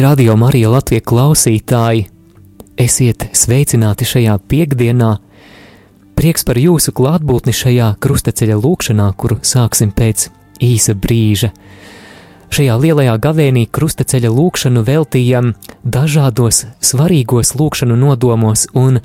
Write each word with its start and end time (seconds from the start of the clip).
Darbie 0.00 0.12
radio 0.24 0.36
Marija 0.36 0.68
Latvijas 0.70 1.02
klausītāji, 1.04 2.06
esiet 2.80 3.26
sveicināti 3.36 4.06
šajā 4.08 4.38
piekdienā. 4.48 5.10
Prieks 6.16 6.46
par 6.48 6.56
jūsu 6.56 6.94
klātbūtni 6.96 7.52
šajā 7.52 7.88
krustaceļa 8.00 8.56
lūkšanā, 8.62 9.10
kuru 9.20 9.36
sāksim 9.44 9.90
pēc 9.92 10.30
īsa 10.64 10.94
brīža. 10.96 11.50
Šajā 12.48 12.78
lielajā 12.80 13.18
gavēnī 13.26 13.66
krustaceļa 13.68 14.30
lūkšanu 14.38 14.86
veltījam 14.88 15.52
dažādos 15.84 16.62
svarīgos 16.80 17.52
lūkšanu 17.60 18.00
nodomos, 18.00 18.70
un 18.72 19.02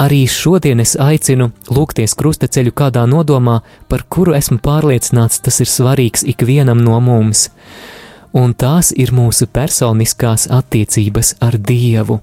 arī 0.00 0.22
šodien 0.24 0.80
es 0.80 0.96
aicinu 0.96 1.50
lūgties 1.68 2.16
krustaceļu 2.16 2.72
kādā 2.72 3.04
nodomā, 3.04 3.60
par 3.92 4.08
kuru 4.08 4.32
esmu 4.40 4.62
pārliecināts 4.64 5.44
tas 5.44 5.60
ir 5.60 5.68
svarīgs 5.68 6.24
ikvienam 6.24 6.80
no 6.80 7.04
mums 7.04 7.50
un 8.36 8.52
tās 8.54 8.92
ir 8.92 9.12
mūsu 9.16 9.48
personiskās 9.48 10.46
attiecības 10.52 11.36
ar 11.44 11.56
Dievu. 11.56 12.20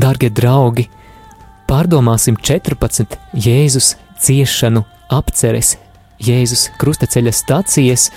Darbie 0.00 0.30
draugi, 0.30 0.86
pārdomāsim 1.68 2.38
14 2.38 3.18
Jēzus 3.34 3.96
ciešanu 4.22 4.84
apceres, 5.10 5.76
Jēzus 6.22 6.68
krustaceļa 6.80 7.32
stācijas, 7.34 8.10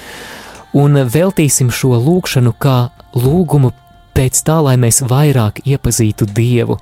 un 0.77 0.99
veltīsim 1.09 1.71
šo 1.73 1.95
lūgšanu 1.97 2.53
kā 2.61 2.77
lūgumu 3.17 3.71
pēc 4.13 4.43
tā, 4.45 4.59
lai 4.61 4.75
mēs 4.77 5.01
vairāk 5.09 5.63
iepazītu 5.65 6.27
Dievu, 6.29 6.77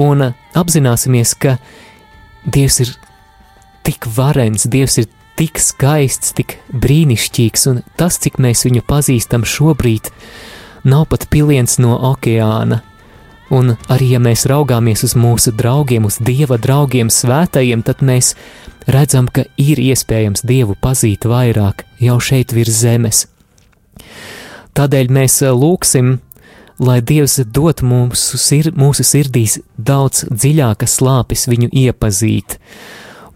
un 0.00 0.30
apzināsimies, 0.56 1.34
ka 1.36 1.58
Dievs 2.48 2.80
ir 2.80 2.94
tik 3.84 4.08
varens, 4.16 4.64
Dievs 4.70 5.02
ir 5.02 5.08
tik 5.38 5.60
skaists, 5.62 6.34
tik 6.34 6.58
brīnišķīgs, 6.74 7.66
un 7.70 7.82
tas, 7.98 8.18
cik 8.18 8.40
mēs 8.42 8.64
viņu 8.66 8.82
pazīstam 8.88 9.46
šobrīd, 9.46 10.10
nav 10.88 11.06
pat 11.12 11.28
piliens 11.30 11.78
no 11.82 11.94
okeāna. 12.10 12.82
Un 13.54 13.76
arī, 13.88 14.10
ja 14.12 14.20
mēs 14.20 14.44
raugāmies 14.50 15.06
uz 15.06 15.14
mūsu 15.16 15.54
draugiem, 15.56 16.04
uz 16.04 16.18
Dieva 16.20 16.58
draugiem, 16.60 17.08
svētajiem, 17.08 17.84
tad 17.86 18.02
mēs 18.04 18.34
redzam, 18.90 19.30
ka 19.30 19.46
ir 19.56 19.80
iespējams 19.80 20.44
Dievu 20.44 20.76
pazīt 20.82 21.24
vairāk 21.28 21.86
jau 22.02 22.18
šeit 22.20 22.52
virs 22.52 22.82
zemes. 22.82 23.24
Tādēļ 24.76 25.08
mēs 25.14 25.40
lūgsim, 25.48 26.18
lai 26.82 26.98
Dievs 27.00 27.38
dot 27.46 27.80
mūsu, 27.80 28.36
sir, 28.36 28.68
mūsu 28.76 29.06
sirdīs 29.06 29.58
daudz 29.78 30.26
dziļākas 30.28 30.98
slāpes 31.00 31.48
viņu 31.48 31.72
iepazīt, 31.72 32.58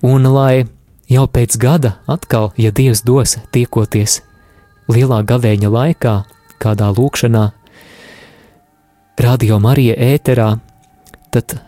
un 0.04 0.28
lai 0.28 0.66
Jau 1.12 1.26
pēc 1.28 1.58
gada 1.60 1.96
atkal, 2.08 2.54
ja 2.56 2.70
Dievs 2.72 3.02
dos 3.04 3.34
tiekoties 3.52 4.22
lielā 4.88 5.18
gavēņa 5.28 5.68
laikā, 5.68 6.12
kādā 6.62 6.88
lūkšanā, 6.94 7.42
radio 9.20 9.58
Marija 9.60 9.98
ēterā, 9.98 10.54
tad 11.34 11.58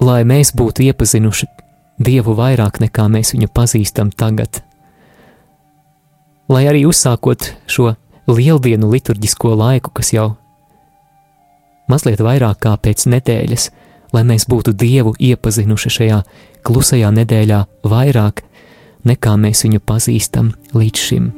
lai 0.00 0.22
mēs 0.24 0.54
būtu 0.56 0.86
iepazinuši 0.88 1.50
Dievu 2.00 2.32
vairāk 2.32 2.78
nekā 2.80 3.04
mēs 3.12 3.34
viņu 3.34 3.50
pazīstam 3.52 4.08
tagad. 4.16 4.62
Lai 6.48 6.64
arī 6.70 6.86
uzsākot 6.88 7.50
šo 7.68 7.90
lieldienu 8.30 8.88
liturģisko 8.88 9.52
laiku, 9.60 9.92
kas 9.92 10.14
jau 10.14 10.30
mazliet 11.92 12.22
vairāk 12.24 12.62
kā 12.64 12.78
pēc 12.80 13.04
nedēļas, 13.12 13.68
lai 14.16 14.24
mēs 14.24 14.48
būtu 14.48 14.72
Dievu 14.72 15.12
iepazinuši 15.20 15.92
šajā 15.98 16.22
klusajā 16.64 17.12
nedēļā 17.20 17.60
vairāk, 17.84 18.40
nekā 19.06 19.36
mēs 19.40 19.64
viņu 19.66 19.80
pazīstam 19.86 20.52
līdz 20.76 21.06
šim. 21.06 21.30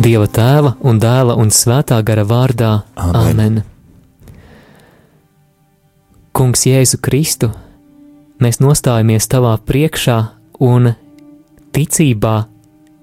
Dieva 0.00 0.24
tēva 0.32 0.78
un 0.80 0.96
dēla 0.96 1.34
un 1.36 1.50
svētā 1.52 1.98
gara 2.00 2.24
vārdā 2.24 2.70
Amen. 2.96 3.20
Amen. 3.20 3.58
Kungs 6.32 6.64
Jēzu 6.64 6.96
Kristu, 7.04 7.50
mēs 8.40 8.62
nostājamies 8.64 9.28
tavā 9.28 9.58
priekšā 9.60 10.16
un 10.64 10.94
ticībā 11.76 12.34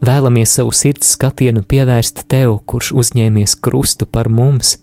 vēlamies 0.01 0.57
savu 0.57 0.73
sirds 0.73 1.11
skatienu 1.13 1.61
pievērst 1.61 2.23
tev, 2.31 2.57
kurš 2.65 2.95
uzņēmies 2.97 3.59
krustu 3.61 4.09
par 4.09 4.31
mums 4.33 4.79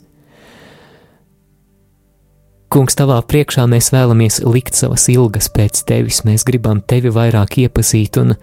Kungs, 2.73 2.97
tavā 2.99 3.21
priekšā 3.23 3.67
mēs 3.71 3.91
vēlamies 3.95 4.41
likt 4.47 4.75
savas 4.75 5.07
ilgas 5.13 5.51
pēc 5.53 5.85
tevis, 5.87 6.23
mēs 6.27 6.47
gribam 6.47 6.81
tevi 6.81 7.13
vairāk 7.15 7.59
iepazīt, 7.65 8.19
un 8.19 8.35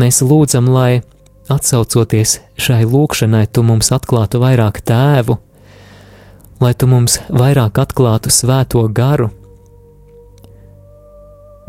mēs 0.00 0.22
lūdzam, 0.24 0.70
lai 0.72 1.02
atsaucoties 1.52 2.38
šai 2.56 2.84
lūkšanai, 2.88 3.46
tu 3.52 3.64
mums 3.66 3.92
atklātu 3.92 4.40
vairāk 4.40 4.80
tēvu, 4.88 5.36
lai 6.62 6.72
tu 6.78 6.88
mums 6.88 7.18
vairāk 7.28 7.80
atklātu 7.82 8.32
svēto 8.32 8.86
garu. 8.94 9.28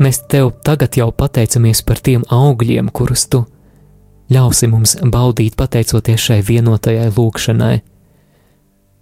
Mēs 0.00 0.22
tev 0.28 0.52
tagad 0.64 0.96
jau 0.96 1.10
pateicamies 1.12 1.82
par 1.84 2.00
tiem 2.04 2.24
augļiem, 2.32 2.88
kurus 2.92 3.26
tu 3.32 3.44
ļausi 4.32 4.68
mums 4.68 4.96
baudīt 5.00 5.56
pateicoties 5.56 6.24
šai 6.28 6.40
vienotajai 6.44 7.08
lūkšanai. 7.16 7.76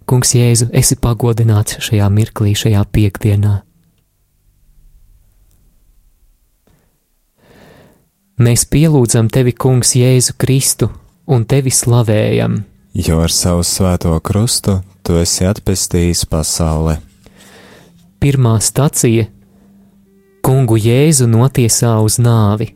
Kungs, 0.05 0.35
Jēzu, 0.37 0.69
esi 0.77 0.99
pagodināts 1.01 1.79
šajā 1.85 2.11
mirklī, 2.13 2.53
šajā 2.59 2.83
piekdienā. 2.93 3.55
Mēs 8.45 8.67
pielūdzam 8.69 9.31
tevi, 9.33 9.55
Kungs, 9.57 9.95
Jēzu 9.97 10.35
Kristu 10.37 10.91
un 11.31 11.47
tevi 11.49 11.73
slavējam. 11.73 12.61
Jo 12.95 13.23
ar 13.25 13.33
savu 13.33 13.65
svēto 13.67 14.13
krustu 14.23 14.81
tu 15.03 15.17
esi 15.19 15.47
atpestījis 15.49 16.27
pasauli. 16.31 16.99
Pirmā 18.21 18.59
stacija- 18.61 19.27
Kungu 20.45 20.77
Jēzu 20.77 21.27
notiesā 21.27 21.97
uz 22.05 22.19
nāvi. 22.19 22.71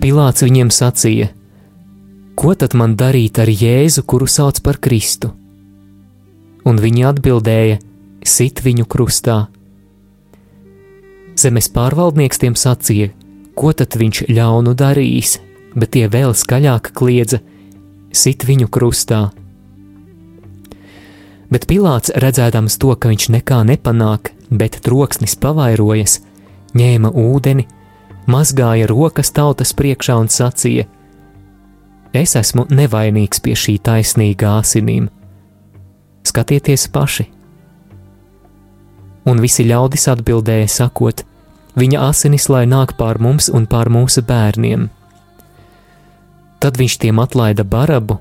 Pilāts 0.00 0.44
viņiem 0.44 0.70
sacīja: 0.70 1.28
Ko 2.36 2.52
tad 2.52 2.74
man 2.76 2.98
darīt 3.00 3.38
ar 3.40 3.48
Jēzu, 3.48 4.02
kuru 4.04 4.26
sauc 4.28 4.58
par 4.60 4.76
Kristu? 4.76 5.30
Un 6.68 6.76
viņi 6.76 7.06
atbildēja: 7.08 7.78
Sit 8.20 8.60
viņu 8.60 8.84
krustā. 8.92 9.46
Zemes 11.40 11.70
pārvaldnieks 11.72 12.42
tiem 12.42 12.56
sacīja, 12.58 13.14
ko 13.56 13.72
tad 13.72 13.96
viņš 13.96 14.26
ļaunu 14.28 14.74
darījis, 14.76 15.38
bet 15.80 15.94
tie 15.96 16.10
vēl 16.12 16.36
skaļāk 16.36 16.90
kliedza: 16.92 17.40
Sit 18.12 18.44
viņu 18.44 18.68
krustā. 18.68 19.30
Bet 21.48 21.64
Pilārs, 21.70 22.12
redzēdams 22.12 22.76
to, 22.82 22.92
ka 23.00 23.08
viņš 23.14 23.30
nekā 23.32 23.62
nepanāk, 23.64 24.34
bet 24.50 24.82
troksnis 24.84 25.38
pavairojas, 25.40 26.18
ņēma 26.76 27.14
ūdeni, 27.16 27.64
mazgāja 28.28 28.90
rokas 28.92 29.32
tautas 29.32 29.72
priekšā 29.78 30.18
un 30.20 30.28
sacīja: 30.28 30.84
Es 32.16 32.32
esmu 32.38 32.64
nevainīgs 32.72 33.42
pie 33.44 33.52
šī 33.58 33.76
taisnīgā 33.84 34.56
asinīm. 34.62 35.10
Skatieties 36.24 36.86
paši! 36.94 37.26
Un 39.26 39.42
visi 39.42 39.66
ļaudis 39.66 40.06
atbildēja, 40.14 40.68
sakot: 40.70 41.24
Viņa 41.76 42.06
asinis 42.08 42.46
lai 42.48 42.64
nāk 42.70 42.94
pār 42.96 43.20
mums 43.20 43.50
un 43.52 43.66
pār 43.68 43.90
mūsu 43.92 44.22
bērniem. 44.24 44.86
Tad 46.62 46.78
viņš 46.80 46.94
tiem 47.02 47.20
atlaida 47.20 47.66
barabu, 47.68 48.16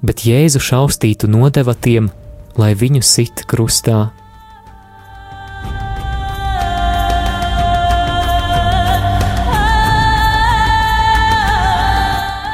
bet 0.00 0.24
Jēzu 0.24 0.62
šaustītu 0.62 1.28
nodeva 1.28 1.74
tiem, 1.74 2.08
lai 2.56 2.72
viņu 2.78 3.02
sit 3.04 3.44
krustā. 3.50 4.06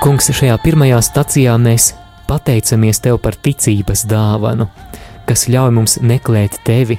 Kungs, 0.00 0.30
šajā 0.32 0.54
pirmajā 0.64 0.96
stacijā 1.04 1.58
mēs 1.60 1.90
pateicamies 2.24 3.02
Tev 3.04 3.18
par 3.20 3.34
ticības 3.36 4.06
dāvanu, 4.08 4.64
kas 5.28 5.42
ļauj 5.52 5.74
mums 5.76 5.98
meklēt 6.00 6.54
Tevi. 6.64 6.96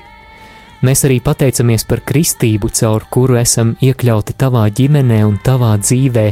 Mēs 0.86 1.02
arī 1.08 1.18
pateicamies 1.26 1.82
par 1.90 2.04
kristību, 2.06 2.70
caur 2.78 3.08
kuru 3.10 3.40
esam 3.42 3.72
iekļauti 3.82 4.36
Tavā 4.38 4.68
ģimenē 4.78 5.18
un 5.26 5.40
Tavā 5.42 5.72
dzīvē. 5.82 6.28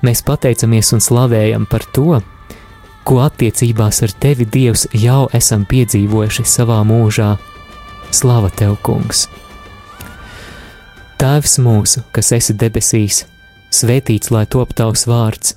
Mēs 0.00 0.24
pateicamies 0.24 0.94
un 0.96 1.04
slavējam 1.04 1.68
par 1.68 1.84
to, 1.92 2.22
ko 3.04 3.20
attiecībās 3.26 4.00
ar 4.08 4.16
Tevi 4.24 4.48
Dievs 4.48 4.86
jau 4.96 5.26
esam 5.36 5.68
piedzīvojuši 5.68 6.46
savā 6.56 6.80
mūžā. 6.88 7.34
Slava 8.16 8.48
Tev, 8.48 8.78
Kungs! 8.80 9.26
Tēvs 11.20 11.60
mūsu, 11.60 12.00
kas 12.16 12.32
esi 12.40 12.56
debesīs, 12.56 13.26
svētīts 13.68 14.32
lai 14.32 14.46
top 14.48 14.72
Tavs 14.72 15.04
vārds 15.04 15.56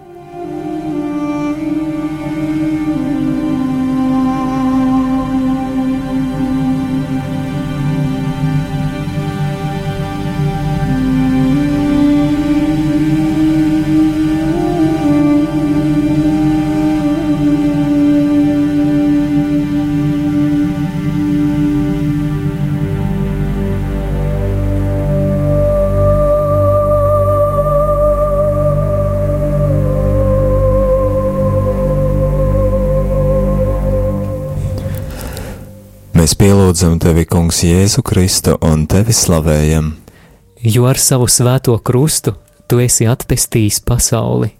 Mēs 36.31 36.39
pielūdzam 36.39 36.93
tevi, 36.95 37.25
Kungs, 37.27 37.57
Jēzu 37.67 37.99
Kristu 38.07 38.53
un 38.63 38.85
tevi 38.87 39.11
slavējam. 39.11 39.89
Jo 40.63 40.85
ar 40.87 40.95
savu 40.95 41.25
svēto 41.27 41.73
krustu 41.83 42.31
tu 42.71 42.77
esi 42.79 43.03
atpestījis 43.03 43.81
pasauli. 43.83 44.53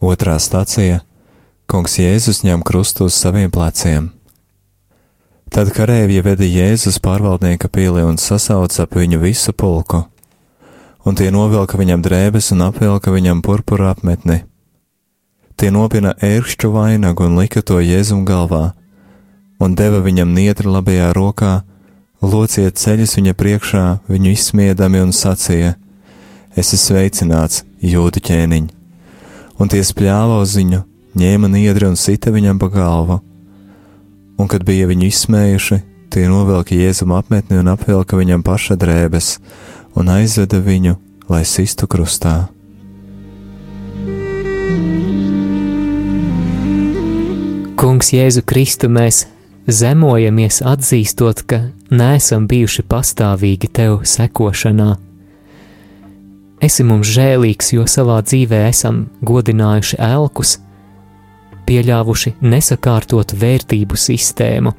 Otrā 0.00 0.38
stācija- 0.40 1.02
Kungs 1.68 1.98
Jēzus 2.00 2.40
ņem 2.48 2.64
krustu 2.64 3.04
uz 3.10 3.12
saviem 3.12 3.50
pleciem. 3.50 4.08
Tad 5.50 5.68
karēvji 5.76 6.22
veda 6.24 6.48
Jēzus 6.48 6.96
pārvaldnieka 6.98 7.68
pili 7.68 8.00
un 8.00 8.16
sasauca 8.16 8.84
ap 8.84 8.96
viņu 8.96 9.20
visu 9.20 9.52
pulku, 9.52 10.06
un 11.04 11.14
tie 11.14 11.30
novilka 11.30 11.76
viņam 11.76 12.00
drēbes 12.00 12.52
un 12.52 12.62
apvilka 12.70 13.12
viņam 13.12 13.42
purpura 13.42 13.90
apmetni. 13.90 14.44
Tie 15.56 15.70
nopina 15.70 16.14
ērkšķu 16.14 16.72
vainagu 16.72 17.26
un 17.26 17.36
lika 17.36 17.60
to 17.60 17.84
Jēzum 17.84 18.24
galvā 18.24 18.72
un 19.60 19.74
deva 19.74 20.02
viņam 20.04 20.34
nietri 20.36 20.68
labajā 20.70 21.12
rokā, 21.16 21.62
lociet 22.22 22.78
ceļus 22.80 23.16
viņa 23.18 23.34
priekšā, 23.38 23.84
viņu 24.08 24.32
izsmiedami 24.32 25.02
un 25.04 25.12
sacīja: 25.16 25.76
Es 26.56 26.72
esmu 26.72 26.82
sveicināts, 26.84 27.64
jūdu 27.84 28.22
ķēniņ! 28.24 28.68
Un 29.60 29.72
tie 29.72 29.82
spļāva 29.84 30.40
uz 30.42 30.56
viņu, 30.56 30.82
ņēma 31.16 31.48
niedri 31.52 31.88
un 31.88 31.96
sita 31.96 32.32
viņam 32.32 32.58
pa 32.60 32.68
galvu. 32.72 33.20
Un, 34.36 34.48
kad 34.48 34.64
bija 34.68 34.88
viņu 34.88 35.08
izsmējuši, 35.08 35.78
tie 36.12 36.26
novilka 36.28 36.76
jēzum 36.76 37.14
apmetni 37.16 37.56
un 37.60 37.70
apvilka 37.72 38.16
viņam 38.16 38.44
paša 38.44 38.76
drēbes 38.80 39.38
un 39.96 40.12
aizveda 40.12 40.60
viņu, 40.60 40.96
lai 41.32 41.44
sistu 41.48 41.88
krustā. 41.88 42.48
Kungs 47.76 48.12
Jēzu 48.12 48.40
Kristu 48.48 48.88
mēs 48.92 49.26
zemojamies 49.66 50.60
atzīstot, 50.62 51.42
ka 51.46 51.60
neesam 51.90 52.46
bijuši 52.48 52.84
pastāvīgi 52.86 53.70
tev 53.74 54.00
sekošanā. 54.06 54.94
Esi 56.62 56.86
mums 56.86 57.10
žēlīgs, 57.12 57.74
jo 57.76 57.84
savā 57.90 58.22
dzīvē 58.24 58.62
esam 58.70 59.04
godinājuši 59.26 59.98
elkus, 60.00 60.56
pieļāvuši 61.66 62.36
nesakārtotu 62.46 63.36
vērtību 63.42 63.98
sistēmu, 63.98 64.72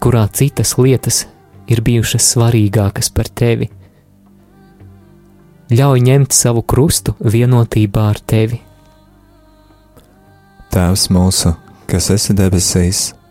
kurā 0.00 0.26
citas 0.32 0.76
lietas 0.78 1.24
ir 1.70 1.82
bijušas 1.84 2.32
svarīgākas 2.34 3.10
par 3.14 3.28
tevi. 3.28 3.70
Ļauj 5.70 6.02
ņemt 6.02 6.34
savu 6.34 6.64
krustu 6.66 7.14
vienotībā 7.22 8.08
ar 8.10 8.18
tevi. 8.26 8.58
Tēvs 10.70 11.08
mūsu, 11.14 11.54
kas 11.90 12.10
esi 12.14 12.34
debesīs, 12.38 13.10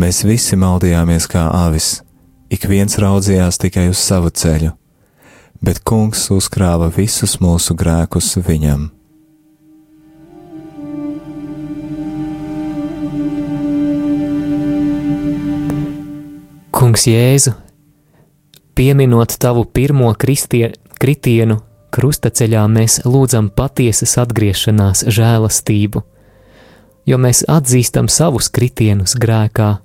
Mēs 0.00 0.22
visi 0.24 0.56
maldījāmies 0.56 1.26
kā 1.28 1.42
avis, 1.52 2.00
ik 2.48 2.64
viens 2.68 2.96
raudzījās 2.96 3.58
tikai 3.60 3.90
uz 3.90 4.00
savu 4.00 4.30
ceļu, 4.32 4.70
bet 5.60 5.82
Kungs 5.84 6.30
uzkrāva 6.32 6.88
visus 6.96 7.36
mūsu 7.44 7.76
grēkus 7.76 8.32
viņam. 8.40 8.88
Kungs 16.72 17.04
Jēzu, 17.06 17.52
pieminot 18.74 19.36
tavu 19.38 19.66
pirmo 19.68 20.08
kristie, 20.18 20.72
kritienu 20.98 21.60
krustaceļā, 21.92 22.64
mēs 22.72 23.02
lūdzam 23.04 23.52
patiesas 23.52 24.16
atgriešanās 24.24 25.04
žēlastību 25.12 26.02
jo 27.06 27.18
mēs 27.18 27.42
atzīstam 27.50 28.08
savus 28.10 28.50
kritienus 28.52 29.16
grēkā. 29.18 29.76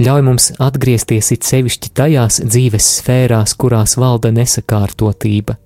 Ļauj 0.00 0.22
mums 0.24 0.46
atgriezties 0.62 1.28
it 1.34 1.44
sevišķi 1.44 1.90
tajās 1.92 2.40
dzīves 2.40 2.86
sfērās, 3.00 3.52
kurās 3.52 3.98
valda 4.00 4.30
nesakārtotība. 4.32 5.58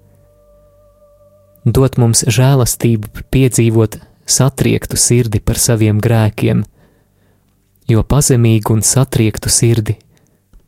Dot 1.65 2.01
mums 2.03 2.25
žēlastību 2.27 3.25
piedzīvot 3.33 4.01
satriektu 4.27 4.99
sirdi 5.01 5.41
par 5.41 5.61
saviem 5.61 6.01
grēkiem, 6.03 6.65
jo 7.89 8.03
pazemīgu 8.03 8.75
un 8.75 8.83
satriektu 8.83 9.53
sirdi 9.53 9.97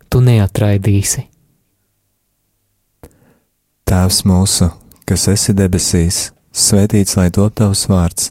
tu 0.08 0.22
neatraidīsi. 0.22 1.26
Tēvs 3.86 4.22
mūsu, 4.26 4.70
kas 5.06 5.26
esi 5.32 5.54
debesīs, 5.56 6.30
svētīts 6.54 7.18
lai 7.18 7.28
top 7.34 7.54
tavs 7.60 7.84
vārds, 7.90 8.30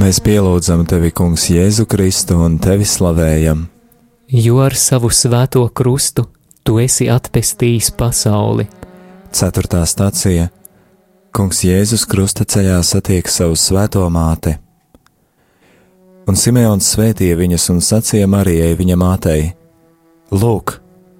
Mēs 0.00 0.16
pielūdzam 0.24 0.86
tevi, 0.88 1.10
Kungs, 1.12 1.42
Jēzu 1.52 1.84
Kristu 1.90 2.38
un 2.40 2.54
tevi 2.62 2.86
slavējam. 2.88 3.66
Jo 4.32 4.62
ar 4.64 4.72
savu 4.78 5.10
svēto 5.12 5.66
krustu 5.76 6.24
tu 6.64 6.78
esi 6.80 7.10
atpestījis 7.12 7.90
pasauli. 7.98 8.64
Ceturtā 9.36 9.82
stācija 9.84 10.46
Kungs 11.36 11.60
Jēzus 11.66 12.06
krusta 12.08 12.46
ceļā 12.48 12.78
satiek 12.86 13.28
savu 13.28 13.58
svēto 13.60 14.06
māti. 14.08 14.54
Un 16.24 16.38
Simeons 16.38 16.88
svētīja 16.94 17.36
viņas 17.36 17.68
un 17.74 17.84
sacīja 17.84 18.30
Marijai, 18.30 18.72
viņa 18.80 18.96
mātei: 18.96 19.52
Lūk, 20.32 20.78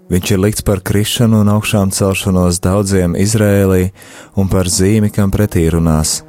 viņš 0.09 0.33
ir 0.33 0.43
likts 0.47 0.65
par 0.65 0.81
krišanu 0.81 1.45
un 1.45 1.53
augšām 1.53 1.93
celšanos 1.93 2.65
daudziem 2.65 3.13
Izrēlī 3.13 3.91
un 4.41 4.49
par 4.49 4.73
zīmi, 4.73 5.13
kam 5.13 5.35
pretī 5.35 5.69
runās 5.69 6.23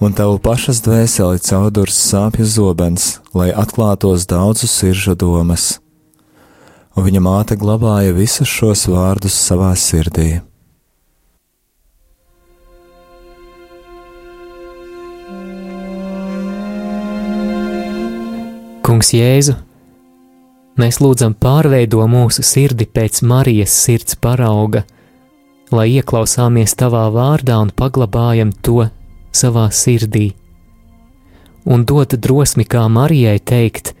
un 0.00 0.14
tavu 0.14 0.38
pašas 0.38 0.78
dvēseli 0.86 1.40
caurdurs 1.42 1.96
sāpju 1.98 2.46
zobens, 2.46 3.18
lai 3.34 3.50
atklātos 3.50 4.28
daudzu 4.30 4.70
siržu 4.70 5.16
domas. 5.18 5.78
Un 6.94 7.06
viņa 7.06 7.22
māte 7.22 7.56
glabāja 7.58 8.14
visus 8.14 8.50
šos 8.50 8.86
vārdus 8.90 9.34
savā 9.34 9.72
sirdī. 9.78 10.38
Kungs 18.88 19.10
Jēzu, 19.12 19.52
mēs 20.80 20.96
lūdzam 21.02 21.34
pārveido 21.36 22.06
mūsu 22.08 22.40
sirdi 22.46 22.86
pēc 22.88 23.20
Marijas 23.20 23.74
sirds 23.84 24.16
parauga, 24.16 24.86
lai 25.74 25.90
ieklausāmies 25.98 26.72
tavā 26.78 27.02
vārdā 27.12 27.58
un 27.60 27.74
paglabājam 27.76 28.54
to 28.64 28.86
savā 29.34 29.68
sirdī, 29.74 30.32
un 31.68 31.84
dod 31.84 32.16
drosmi 32.16 32.64
kā 32.64 32.86
Marijai 32.88 33.38
teikt: 33.38 33.94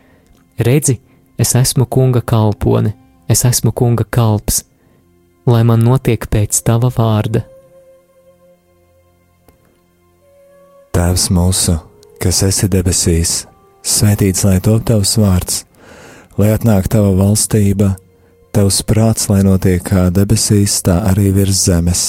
Redzi, 0.58 0.98
es 1.38 1.54
esmu 1.54 1.86
kunga 1.86 2.20
kalpone, 2.20 2.94
es 3.28 3.44
esmu 3.44 3.72
kunga 3.72 4.04
kalps, 4.04 4.64
lai 5.46 5.62
man 5.64 5.84
notiek 5.84 6.26
pēc 6.30 6.62
tava 6.64 6.90
vārda. 6.94 7.44
Tēvs 10.92 11.28
mūsu, 11.30 11.76
kas 12.18 12.42
esi 12.42 12.66
debesīs, 12.72 13.44
svētīts 13.86 14.42
lai 14.48 14.58
top 14.64 14.82
tavs 14.88 15.14
vārds, 15.20 15.62
lai 16.40 16.50
atnāk 16.56 16.88
tava 16.90 17.12
valstība, 17.14 17.92
tavs 18.50 18.80
prāts, 18.82 19.28
lai 19.30 19.44
notiek 19.46 19.84
kā 19.84 20.08
debesīs, 20.10 20.80
tā 20.82 20.98
arī 21.12 21.30
virs 21.36 21.62
zemes. 21.68 22.08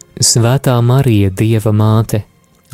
Svētā 0.21 0.75
Marija, 0.85 1.31
Dieva 1.33 1.71
māte, 1.73 2.19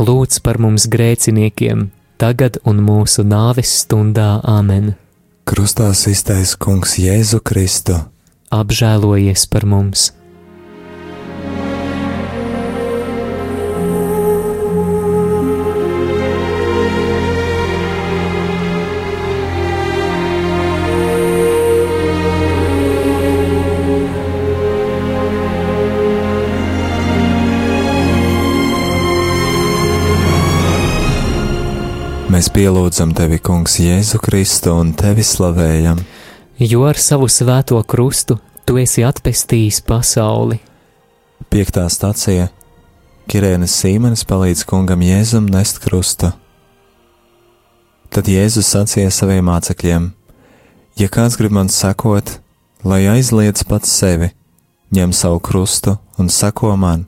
lūdz 0.04 0.42
par 0.44 0.58
mums 0.60 0.84
grēciniekiem, 0.92 1.86
tagad 2.20 2.58
un 2.68 2.82
mūsu 2.84 3.24
nāves 3.24 3.72
stundā 3.86 4.42
Āmen. 4.44 4.98
Krustā 5.48 5.88
iztaisa 5.96 6.60
Kungs 6.60 6.98
Jēzu 7.00 7.40
Kristu. 7.40 8.02
Apžēlojies 8.52 9.48
par 9.48 9.64
mums! 9.64 10.10
Mēs 32.38 32.52
pielūdzam 32.54 33.16
tevi, 33.18 33.40
Kungs, 33.42 33.80
Jēzu 33.82 34.20
Kristu 34.22 34.70
un 34.78 34.92
tevi 34.94 35.24
slavējam. 35.26 35.98
Jo 36.62 36.84
ar 36.86 37.00
savu 37.02 37.26
svēto 37.34 37.80
krustu 37.82 38.36
tu 38.62 38.76
esi 38.78 39.02
atpestījis 39.02 39.80
pasauli. 39.82 40.60
Piektā 41.50 41.88
stācija 41.90 42.52
Kirēnas 43.26 43.74
Sīmenis 43.82 44.22
palīdz 44.30 44.62
kungam 44.70 45.02
Jēzum 45.02 45.50
nest 45.50 45.82
krustu. 45.82 46.30
Tad 48.14 48.30
Jēzus 48.30 48.70
sacīja 48.70 49.10
saviem 49.10 49.50
mācekļiem: 49.50 50.12
Ja 51.02 51.10
kāds 51.10 51.42
grib 51.42 51.58
man 51.58 51.74
sekot, 51.74 52.38
lai 52.86 53.08
aizliedz 53.18 53.66
pats 53.66 53.98
sevi, 53.98 54.30
ņem 54.94 55.10
savu 55.26 55.42
krustu 55.42 55.98
un 56.22 56.30
seko 56.30 56.78
man 56.78 57.08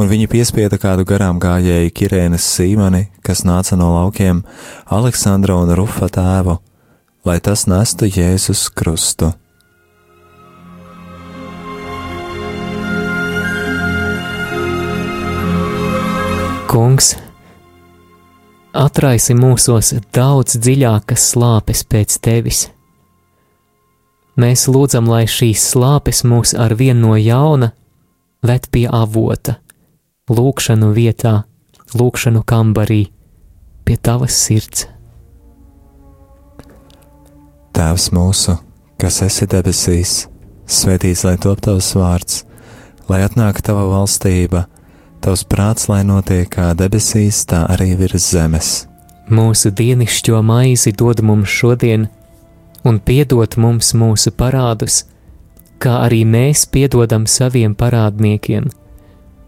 un 0.00 0.08
viņi 0.08 0.30
piespieda 0.32 0.78
kādu 0.80 1.04
garām 1.04 1.36
gājēju 1.42 1.92
Kirēnas 1.92 2.46
Sīmani, 2.54 3.10
kas 3.26 3.44
nāca 3.44 3.76
no 3.76 3.90
laukiem, 3.98 4.42
Aleksandra 4.88 5.58
un 5.60 5.72
Rufa 5.76 6.08
tēvu, 6.08 6.56
lai 7.28 7.36
tas 7.44 7.66
nestu 7.68 8.08
Jēzus 8.08 8.68
krustu. 8.72 9.34
Kungs, 16.70 17.16
atraisi 18.72 19.34
mūsos 19.34 19.96
daudz 20.14 20.54
dziļākas 20.62 21.32
slāpes 21.34 21.82
pēc 21.84 22.20
tevis. 22.24 22.68
Mēs 24.40 24.68
lūdzam, 24.70 25.10
lai 25.10 25.26
šīs 25.28 25.72
slāpes 25.74 26.22
mūs 26.24 26.54
ar 26.54 26.72
vienu 26.78 27.10
no 27.10 27.18
jauna 27.18 27.74
ved 28.46 28.70
pie 28.72 28.86
avota 28.86 29.58
lūkšanu 30.30 30.92
vietā, 30.94 31.42
lūkšanu 31.98 32.44
kambarī, 32.46 33.08
pie 33.84 33.96
tavas 33.98 34.36
sirds. 34.38 34.86
Tēvs 37.74 38.10
mūsu, 38.14 38.54
kas 39.00 39.20
esi 39.26 39.48
debesīs, 39.50 40.12
svētīts 40.70 41.24
lai 41.26 41.36
top 41.42 41.62
tavs 41.64 41.94
vārds, 41.98 42.44
lai 43.10 43.22
atnāktu 43.26 43.66
tava 43.70 43.86
valstība, 43.90 44.66
tavs 45.24 45.42
prāts, 45.50 45.88
lai 45.90 46.02
notiek 46.06 46.48
kā 46.50 46.70
debesīs, 46.78 47.42
tā 47.50 47.64
arī 47.74 47.94
virs 47.98 48.30
zemes. 48.30 48.70
Mūsu 49.30 49.70
dienascho 49.74 50.42
maizi 50.42 50.92
dod 50.94 51.22
mums 51.22 51.50
šodien, 51.50 52.08
un 52.86 52.98
piedod 52.98 53.54
mums 53.58 53.94
mūsu 53.94 54.32
parādus, 54.34 55.04
kā 55.82 56.00
arī 56.06 56.24
mēs 56.26 56.66
piedodam 56.70 57.26
saviem 57.30 57.74
parādniekiem, 57.78 58.70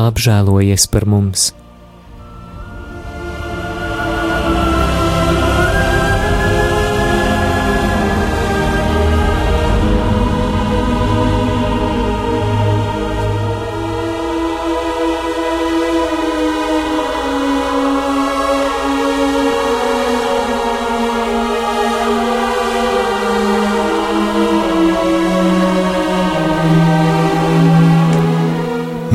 Apžēlojies 0.00 0.88
par 0.88 1.04
mums! 1.04 1.52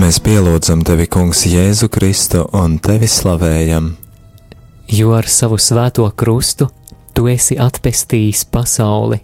Mēs 0.08 0.22
pielūdzam 0.24 0.86
tevi, 0.88 1.04
Kungs, 1.12 1.42
Jēzu 1.52 1.90
Kristu 1.92 2.46
un 2.56 2.78
tevi 2.80 3.10
slavējam. 3.12 3.90
Jo 4.88 5.10
ar 5.18 5.28
savu 5.28 5.58
svēto 5.60 6.06
krustu 6.16 6.70
tu 7.12 7.26
esi 7.28 7.58
atpestījis 7.60 8.46
pasauli. 8.48 9.18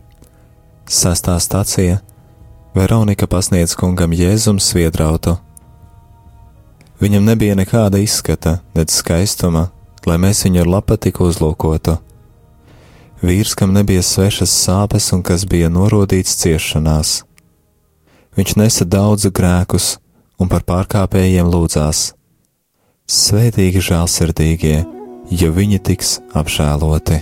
Sastā 0.84 1.38
stācija 1.40 2.02
Veronika 2.76 3.32
pasniedz 3.32 3.78
kungam 3.80 4.12
Jēzum 4.12 4.60
sviedrautu. 4.60 5.38
Viņam 7.00 7.32
nebija 7.32 7.56
nekāda 7.56 8.04
izskata, 8.04 8.58
nedz 8.76 9.00
skaistuma, 9.00 9.70
lai 10.04 10.20
mēs 10.20 10.44
viņu 10.44 10.66
ar 10.66 10.76
lapatiku 10.76 11.32
uzlūkotu. 11.32 11.96
Vīrs, 13.24 13.56
kam 13.56 13.72
nebija 13.72 14.04
svešas 14.04 14.60
sāpes 14.68 15.14
un 15.16 15.24
kas 15.24 15.48
bija 15.48 15.72
norodīts 15.72 16.36
ciešanās. 16.44 17.22
Viņš 18.36 18.60
nesa 18.60 18.84
daudz 18.84 19.32
grēkus, 19.32 19.94
un 20.40 20.50
par 20.52 20.64
pārkāpējiem 20.68 21.50
lūdzās: 21.52 22.14
Svētīgi 23.10 23.82
žēlsirdīgie, 23.84 24.80
jo 25.30 25.52
viņi 25.54 25.80
tiks 25.84 26.18
apžēloti. 26.38 27.20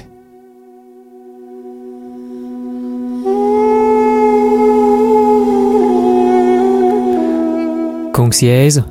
Kungs 8.12 8.44
Jēzu, 8.46 8.84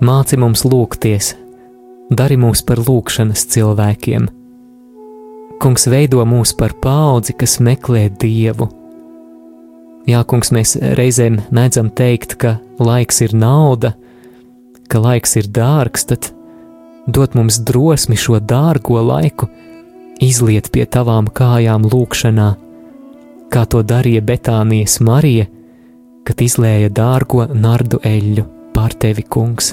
māci 0.00 0.38
mums 0.40 0.64
lūgties, 0.64 1.34
dari 2.10 2.38
mūs 2.40 2.62
par 2.64 2.80
lūgšanas 2.80 3.44
cilvēkiem. 3.52 4.30
Kungs 5.60 5.86
veido 5.90 6.24
mūs 6.28 6.54
par 6.56 6.74
paudzi, 6.80 7.34
kas 7.36 7.58
meklē 7.60 8.08
Dievu 8.20 8.68
Jā, 10.06 10.20
kungs, 10.22 10.52
mēs 10.54 10.76
reizēm 10.98 11.40
mēdzam 11.50 11.90
teikt, 11.90 12.36
ka 12.38 12.56
laiks 12.78 13.24
ir 13.26 13.32
nauda, 13.34 13.96
ka 14.86 15.00
laiks 15.02 15.34
ir 15.40 15.48
dārgs, 15.50 16.04
tad 16.06 16.28
dod 17.10 17.34
mums 17.34 17.58
drosmi 17.66 18.18
šo 18.18 18.38
dārgo 18.38 19.00
laiku 19.02 19.48
izliet 20.22 20.70
pie 20.70 20.84
tavām 20.86 21.26
kājām 21.26 21.88
lūkšanā, 21.90 22.50
kā 23.50 23.64
to 23.66 23.82
darīja 23.82 24.22
Betānijas 24.26 25.00
Marija, 25.02 25.48
kad 26.26 26.42
izlēja 26.42 26.90
dārgo 26.94 27.48
nardu 27.50 27.98
eļļu 28.06 28.44
pār 28.76 28.94
tevi, 28.94 29.24
kungs. 29.26 29.72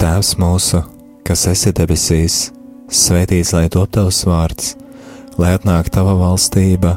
Tēvs 0.00 0.32
mūsu, 0.42 0.80
kas 1.26 1.46
esi 1.52 1.70
debesīs, 1.76 2.40
svētīts 2.90 3.54
lai 3.54 3.68
top 3.70 3.94
tavs 3.94 4.24
vārds, 4.26 4.74
lai 5.38 5.54
atnāktu 5.58 5.94
tava 5.98 6.16
valstība 6.18 6.96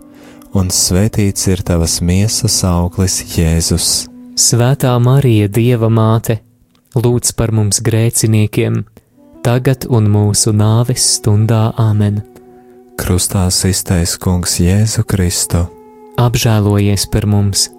un 0.57 0.71
svētīts 0.73 1.47
ir 1.51 1.63
tavas 1.67 1.99
miesas 2.03 2.61
auglis, 2.67 3.19
Jēzus. 3.35 4.07
Svētā 4.39 4.93
Marija, 5.03 5.49
Dieva 5.51 5.89
māte, 5.91 6.39
lūdz 6.95 7.33
par 7.37 7.53
mums 7.55 7.81
grēciniekiem, 7.83 8.83
tagad 9.45 9.87
un 9.89 10.09
mūsu 10.11 10.53
nāves 10.55 11.07
stundā 11.17 11.69
Āmen. 11.79 12.21
Krustā 13.01 13.47
iztaisa 13.49 14.19
Kungs 14.21 14.59
Jēzu 14.61 15.05
Kristu. 15.07 15.65
Apžēlojies 16.21 17.07
par 17.11 17.25
mums! 17.25 17.69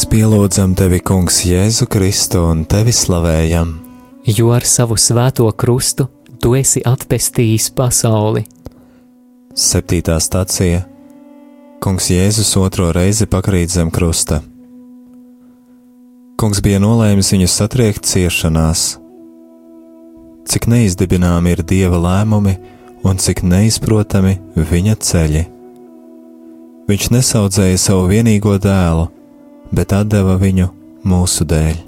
Mēs 0.00 0.08
pielūdzam 0.08 0.70
tevi, 0.72 0.96
Kungs, 1.04 1.42
Jēzu 1.44 1.84
Kristu 1.92 2.40
un 2.48 2.62
tevi 2.64 2.88
slavējam. 2.88 3.74
Jo 4.24 4.54
ar 4.56 4.64
savu 4.64 4.96
svēto 4.96 5.44
krustu 5.52 6.06
tu 6.40 6.54
esi 6.56 6.80
atpestījis 6.88 7.66
pasauli. 7.76 8.46
Septītā 9.52 10.16
stācija 10.24 10.86
Kungs 11.84 12.08
Jēzus 12.14 12.54
otro 12.62 12.88
reizi 12.96 13.28
pakrīt 13.28 13.76
zem 13.76 13.92
krusta. 13.92 14.40
Kungs 16.40 16.64
bija 16.64 16.80
nolēmis 16.80 17.34
viņu 17.36 17.52
satriekt 17.58 18.08
ciešanās. 18.08 18.88
Cik 20.48 20.72
neizdibināmi 20.78 21.58
ir 21.58 21.66
dieva 21.76 22.00
lēmumi 22.08 22.56
un 23.04 23.20
cik 23.20 23.44
neizprotami 23.44 24.38
viņa 24.56 24.98
ceļi. 25.12 25.46
Viņš 26.88 27.14
nesaudzēja 27.20 27.88
savu 27.90 28.08
vienīgo 28.16 28.56
dēlu 28.56 29.10
bet 29.72 29.94
deva 30.10 30.36
viņu 30.40 30.68
mūsu 31.06 31.46
dēļ. 31.48 31.78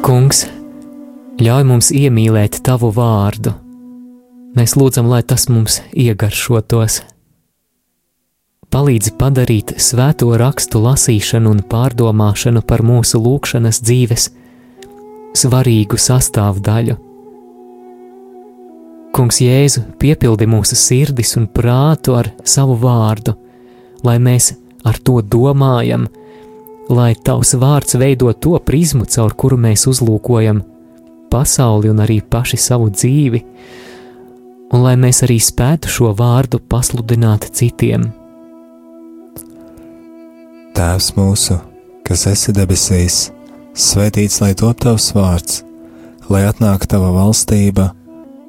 Kungs, 0.00 0.46
ļauj 1.38 1.66
mums 1.68 1.90
iemīlēt 1.94 2.62
tavu 2.66 2.90
vārdu. 2.96 3.52
Mēs 4.56 4.74
lūdzam, 4.74 5.06
lai 5.06 5.20
tas 5.22 5.46
mums 5.52 5.78
iegaršotos. 5.94 7.02
Palīdzi 8.70 9.12
padarīt 9.18 9.76
svēto 9.82 10.30
rakstu 10.38 10.82
lasīšanu 10.82 11.52
un 11.54 11.62
pārdomāšanu 11.66 12.62
par 12.66 12.82
mūsu 12.86 13.18
lūgšanas 13.22 13.80
dzīves 13.82 14.28
svarīgu 15.38 15.98
sastāvdaļu. 15.98 17.09
Kungs 19.10 19.40
Jēzu 19.42 19.82
piepildi 19.98 20.46
mūsu 20.46 20.76
sirdis 20.78 21.34
un 21.38 21.48
prātu 21.50 22.14
ar 22.18 22.30
savu 22.46 22.76
vārdu, 22.78 23.34
lai 24.06 24.16
mēs 24.22 24.52
ar 24.86 24.98
to 25.02 25.18
domājam, 25.20 26.06
lai 26.90 27.12
tavs 27.14 27.56
vārds 27.58 27.98
veido 27.98 28.30
to 28.32 28.54
prizmu, 28.62 29.06
caur 29.10 29.34
kuru 29.34 29.58
mēs 29.60 29.88
uzlūkojam 29.90 30.62
pasauli 31.30 31.90
un 31.90 32.02
arī 32.02 32.20
paši 32.22 32.58
savu 32.58 32.90
dzīvi, 32.90 33.42
un 34.70 34.86
lai 34.86 34.96
mēs 34.98 35.24
arī 35.26 35.38
spētu 35.42 35.90
šo 35.90 36.14
vārdu 36.18 36.62
pasludināt 36.70 37.50
citiem. 37.54 38.10
Tēvs 40.74 41.12
mūsu, 41.18 41.58
kas 42.06 42.28
esi 42.30 42.54
debesīs, 42.54 43.22
svētīts 43.74 44.38
lai 44.42 44.54
top 44.58 44.82
tavs 44.86 45.10
vārds, 45.14 45.64
lai 46.30 46.46
atnāktu 46.46 46.94
tava 46.94 47.10
valstība 47.14 47.90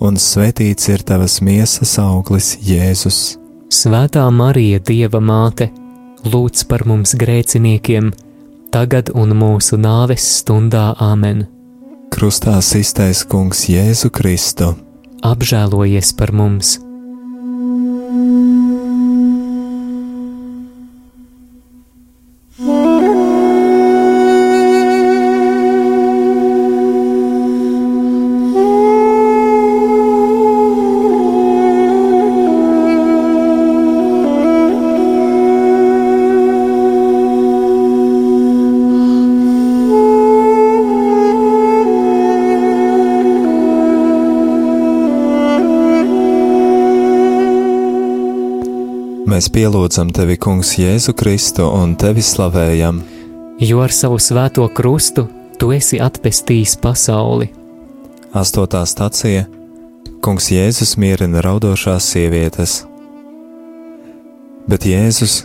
Un 0.00 0.18
svētīts 0.20 0.88
ir 0.92 1.04
tavas 1.06 1.40
miesas 1.44 1.96
auglis, 2.02 2.54
Jēzus. 2.62 3.36
Svētā 3.72 4.24
Marija, 4.30 4.80
Dieva 4.80 5.20
māte, 5.20 5.70
lūdz 6.24 6.64
par 6.70 6.86
mums 6.86 7.16
grēciniekiem, 7.18 8.12
tagad 8.74 9.10
un 9.14 9.34
mūsu 9.38 9.78
nāves 9.80 10.26
stundā 10.40 10.92
Āmen. 11.02 11.46
Krustā 12.14 12.58
iztaisa 12.60 13.26
Kungs 13.28 13.66
Jēzu 13.68 14.12
Kristu. 14.14 14.74
Apžēlojies 15.26 16.14
par 16.16 16.32
mums! 16.32 16.85
Mēs 49.36 49.50
pielūdzam 49.52 50.14
tevi, 50.16 50.38
Kungs, 50.40 50.70
Jēzu 50.80 51.12
Kristu 51.12 51.66
un 51.68 51.90
tevi 52.00 52.22
slavējam. 52.24 53.02
Jo 53.60 53.82
ar 53.84 53.92
savu 53.92 54.16
svēto 54.16 54.64
krustu 54.72 55.26
tu 55.60 55.68
esi 55.76 55.98
atpestījis 56.00 56.78
pasauli. 56.80 57.50
Astotā 58.32 58.80
stācija 58.88 59.44
Kungs 60.24 60.48
Jēzus 60.54 60.94
mierina 60.96 61.44
raudošās 61.44 62.08
sievietes. 62.14 62.78
Bet 64.72 64.88
Jēzus, 64.88 65.42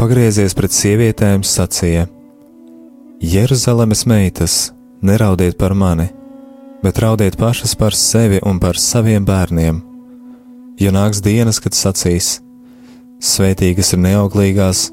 pagriezies 0.00 0.56
pret 0.56 0.72
sievietēm, 0.72 1.44
sacīja: 1.44 2.08
Jeruzalemes 3.20 4.06
meitas, 4.08 4.60
neraudiet 5.04 5.60
par 5.60 5.76
mani, 5.76 6.08
bet 6.80 7.04
raudiet 7.04 7.36
pašas 7.36 7.76
par 7.76 7.92
sevi 7.92 8.40
un 8.40 8.64
par 8.64 8.80
saviem 8.80 9.28
bērniem. 9.28 9.84
Jo 10.80 10.96
nāks 10.96 11.20
dienas, 11.20 11.60
kad 11.60 11.76
sacīs: 11.76 12.38
Svētīgas 13.20 13.92
ir 13.92 14.00
neauglīgās, 14.00 14.86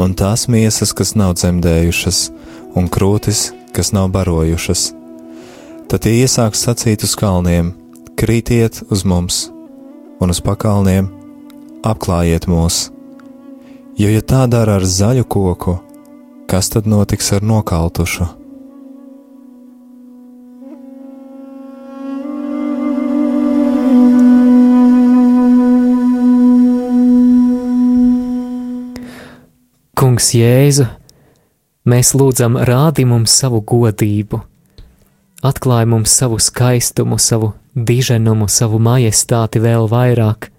un 0.00 0.14
tās 0.16 0.46
miesas, 0.48 0.94
kas 0.96 1.12
nav 1.20 1.34
dzemdējušas, 1.36 2.20
un 2.80 2.88
krūtis, 2.88 3.50
kas 3.76 3.92
nav 3.92 4.08
barojušas. 4.14 4.86
Tad 5.90 6.06
tie 6.06 6.14
iesāks 6.22 6.64
sacīt 6.64 7.04
uz 7.04 7.12
kalniem: 7.20 7.74
Krītiet 8.16 8.80
uz 8.88 9.04
mums, 9.04 9.48
un 10.16 10.32
uz 10.32 10.40
pakalniem 10.40 11.10
apklājiet 11.84 12.48
mūs. 12.48 12.88
Jo, 14.00 14.08
ja 14.08 14.24
tā 14.24 14.46
dara 14.50 14.78
ar 14.80 14.88
zaļu 14.88 15.26
koku, 15.28 15.76
kas 16.50 16.72
tad 16.72 16.88
notiks 16.88 17.30
ar 17.36 17.44
nokautušu? 17.44 18.43
Kungs 30.14 30.28
Jēzu, 30.30 30.84
mēs 31.90 32.12
lūdzam, 32.14 32.54
rādi 32.68 33.02
mums 33.02 33.32
savu 33.34 33.58
godību, 33.66 34.38
atklāj 35.42 35.88
mums 35.90 36.14
savu 36.14 36.38
skaistumu, 36.38 37.18
savu 37.18 37.48
diženumu, 37.74 38.46
savu 38.46 38.78
majestāti 38.78 39.58
vēl 39.58 39.88
vairāk. 39.90 40.52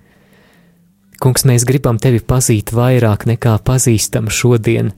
Kungs, 1.24 1.48
mēs 1.48 1.64
gribam 1.64 2.04
tevi 2.04 2.20
pazīt 2.20 2.76
vairāk 2.76 3.24
nekā 3.32 3.56
pazīstam 3.64 4.28
šodien. 4.28 4.92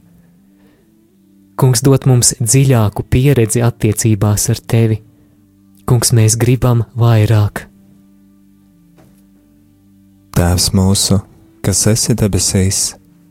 Kungs, 1.54 1.86
dod 1.86 2.10
mums 2.10 2.34
dziļāku 2.42 3.06
pieredzi 3.14 3.62
attiecībās 3.62 4.50
ar 4.56 4.66
tevi. 4.74 5.04
Kungs, 5.86 6.18
mēs 6.18 6.34
gribam 6.34 6.88
vairāk. 6.98 7.68
Tēvs 10.34 10.72
mūsu, 10.74 11.22
kas 11.62 11.92
esi 11.94 12.18
debesīs, 12.18 12.88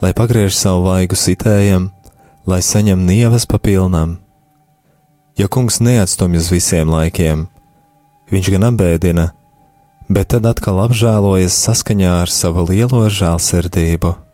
Lai 0.00 0.14
pagriež 0.16 0.56
savu 0.56 0.86
vaigu 0.88 1.16
sitējam, 1.18 1.90
lai 2.48 2.62
saņem 2.64 3.04
nievas 3.04 3.44
pa 3.44 3.60
pilnam. 3.60 4.16
Ja 5.36 5.48
kungs 5.48 5.80
neatstumj 5.84 6.40
uz 6.40 6.48
visiem 6.52 6.88
laikiem, 6.88 7.44
viņš 8.32 8.48
gan 8.56 8.66
apbēdina, 8.70 9.26
bet 10.08 10.32
tad 10.32 10.48
atkal 10.48 10.80
apžēlojas 10.86 11.56
saskaņā 11.66 12.16
ar 12.22 12.32
savu 12.32 12.64
lielo 12.72 13.04
žēlsirdību. 13.12 14.29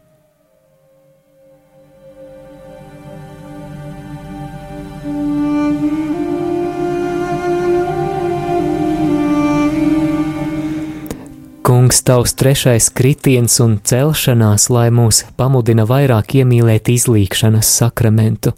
Kungs, 11.86 12.02
tavs 12.02 12.32
trešais 12.34 12.88
kritiens 12.90 13.60
un 13.62 13.76
celšanās, 13.78 14.64
lai 14.74 14.88
mūs 14.90 15.20
pamudina 15.38 15.84
vairāk 15.86 16.32
iemīlēt 16.40 16.88
izlīkšanas 16.90 17.68
sakramentu. 17.78 18.50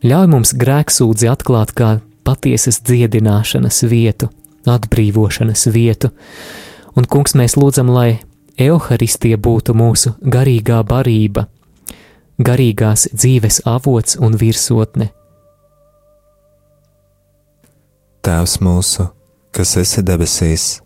Ļauj 0.00 0.30
mums 0.32 0.54
grēksūdzi 0.56 1.28
atklāt 1.28 1.74
kā 1.76 1.90
patiesas 2.24 2.78
dziedināšanas 2.80 3.82
vietu, 3.92 4.30
atbrīvošanas 4.64 5.66
vietu, 5.74 6.14
un, 6.96 7.04
kungs, 7.04 7.36
mēs 7.36 7.58
lūdzam, 7.60 7.92
lai 7.92 8.22
evaharistija 8.56 9.36
būtu 9.36 9.76
mūsu 9.76 10.14
garīgā 10.24 10.80
barība, 10.80 11.44
garīgās 12.40 13.10
dzīves 13.12 13.66
avots 13.68 14.16
un 14.16 14.40
virsotne. 14.40 15.10
Tēvs 18.24 18.58
mūsu, 18.64 19.10
kas 19.52 19.76
esi 19.84 20.00
debesīs, 20.00 20.85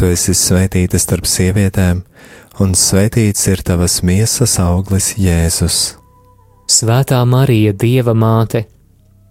Tu 0.00 0.08
esi 0.08 0.32
svētīta 0.32 0.96
starp 0.96 1.26
sievietēm, 1.28 1.98
un 2.64 2.70
svētīts 2.72 3.42
ir 3.52 3.60
tavas 3.60 3.98
miesas 4.00 4.54
auglis, 4.62 5.10
Jēzus. 5.20 5.98
Svētā 6.72 7.18
Marija, 7.28 7.74
Dieva 7.76 8.14
māte, 8.16 8.62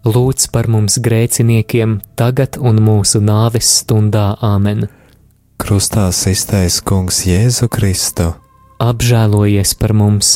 lūdz 0.05 0.45
par 0.53 0.69
mums 0.69 0.99
grēciniekiem, 1.01 1.95
tagad 2.13 2.59
un 2.61 2.83
mūsu 2.85 3.17
nāves 3.17 3.71
stundā 3.79 4.35
Āmen. 4.45 4.85
Krustā 5.57 6.05
iztais 6.13 6.77
Kungs 6.85 7.23
Jēzu 7.25 7.65
Kristu. 7.73 8.35
Apžēlojies 8.77 9.73
par 9.73 9.97
mums! 9.97 10.35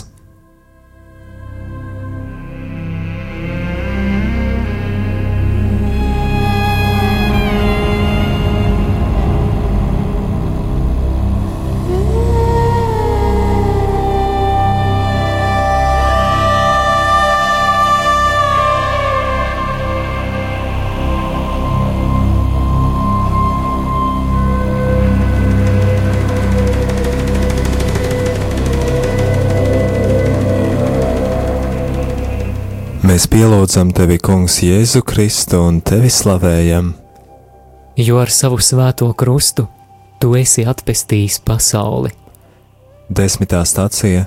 Mēs 33.03 33.25
pielūdzam 33.27 33.89
tevi, 33.91 34.15
Kungs, 34.15 34.61
Jēzu 34.63 35.01
Kristu 35.03 35.57
un 35.59 35.81
tevi 35.83 36.07
slavējam. 36.07 36.93
Jo 37.99 38.21
ar 38.21 38.31
savu 38.31 38.61
svēto 38.63 39.09
krustu 39.19 39.65
tu 40.23 40.29
esi 40.39 40.63
atpestījis 40.63 41.41
pasauli. 41.43 42.13
Desmitā 43.11 43.59
stācija 43.67 44.23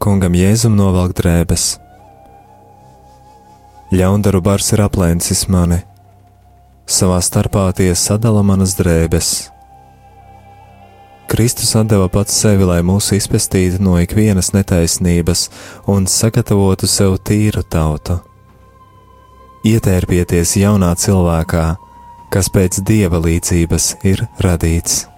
Kungam 0.00 0.32
Jēzum 0.40 0.72
novelk 0.78 1.12
drēbes. 1.20 1.66
Ļaundaru 3.92 4.40
bars 4.40 4.72
ir 4.72 4.86
aplēncis 4.86 5.44
mani, 5.52 5.82
savā 6.88 7.20
starpā 7.20 7.68
tie 7.76 7.92
sadala 7.92 8.40
manas 8.40 8.72
drēbes. 8.80 9.50
Kristus 11.28 11.74
deva 11.84 12.08
pats 12.08 12.32
sevi, 12.40 12.64
lai 12.64 12.80
mūs 12.82 13.10
izpestītu 13.12 13.82
no 13.84 13.98
ikvienas 14.00 14.54
netaisnības 14.56 15.48
un 15.86 16.06
sagatavotu 16.08 16.88
sev 16.88 17.18
tīru 17.20 17.62
tautu. 17.68 18.16
Ietērpieties 19.68 20.56
jaunā 20.56 20.94
cilvēkā, 20.96 21.66
kas 22.32 22.48
pēc 22.54 22.80
dieva 22.80 23.20
līdzības 23.20 23.92
ir 24.08 24.24
radīts. 24.40 25.17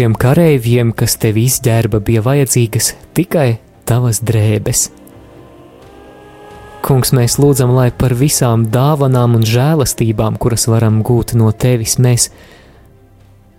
Šiem 0.00 0.14
kareiviem, 0.16 0.94
kas 0.96 1.18
tevi 1.20 1.42
izģērba, 1.44 1.98
bija 2.00 2.22
vajadzīgas 2.24 2.86
tikai 3.12 3.58
tavas 3.84 4.22
drēbes. 4.24 4.86
Kungs, 6.80 7.12
mēs 7.12 7.36
lūdzam, 7.36 7.74
lai 7.76 7.90
par 7.92 8.14
visām 8.16 8.64
dāvanām 8.72 9.36
un 9.36 9.44
žēlastībām, 9.44 10.40
kuras 10.40 10.64
varam 10.72 11.02
gūt 11.04 11.34
no 11.36 11.52
tevis, 11.52 11.98
mēs 12.00 12.30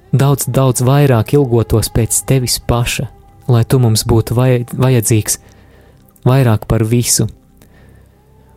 daudz, 0.10 0.50
daudz 0.50 0.82
vairāk 0.82 1.36
ilgotos 1.38 1.94
pēc 1.94 2.24
tevis 2.26 2.58
paša, 2.58 3.12
lai 3.46 3.62
tu 3.62 3.78
mums 3.86 4.08
būtu 4.10 4.42
vajadzīgs 4.42 5.38
vairāk 6.26 6.66
par 6.66 6.90
visu. 6.90 7.30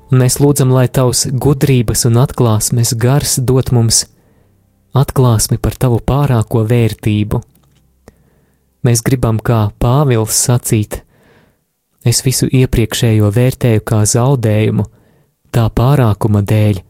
Un 0.09 0.25
mēs 0.25 0.41
lūdzam, 0.41 0.73
lai 0.73 0.89
tavs 0.89 1.27
gudrības 1.29 2.09
un 2.09 2.23
atklāsmes 2.25 2.97
gars 2.97 3.43
dot 3.45 3.77
mums 3.77 4.07
atklāsmi 4.97 5.61
par 5.61 5.77
tavu 5.77 6.01
pārāko 6.01 6.65
vērtību 6.65 7.51
Mēs 8.85 9.01
gribam, 9.01 9.39
kā 9.41 9.71
Pāvils 9.81 10.37
sacīt, 10.45 10.99
es 12.05 12.21
visu 12.27 12.51
iepriekšējo 12.53 13.31
vērtēju 13.33 13.83
kā 13.89 14.03
zaudējumu, 14.05 14.85
tā 15.55 15.65
pārākuma 15.73 16.43
dēļ, 16.45 16.83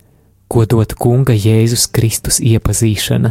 ko 0.50 0.64
dot 0.66 0.96
Kunga 0.98 1.36
Jēzus 1.38 1.86
Kristus 1.94 2.40
iepazīšana. 2.42 3.30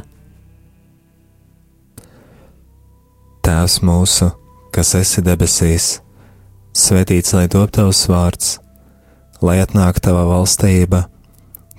Tēvs 3.44 3.82
mūsu, 3.84 4.30
kas 4.72 4.94
esi 4.96 5.26
debesīs, 5.26 5.90
svētīts 6.72 7.36
lai 7.36 7.50
top 7.52 7.76
tavs 7.76 8.06
vārds, 8.08 8.54
lai 9.44 9.58
atnāk 9.60 10.00
tava 10.00 10.24
valstība, 10.30 11.04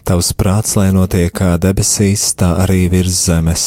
tavs 0.05 0.35
prāts, 0.37 0.77
lai 0.77 0.90
notiek 0.92 1.33
kā 1.33 1.55
debesīs, 1.57 2.35
tā 2.37 2.53
arī 2.66 2.85
virs 2.92 3.25
zemes. 3.25 3.66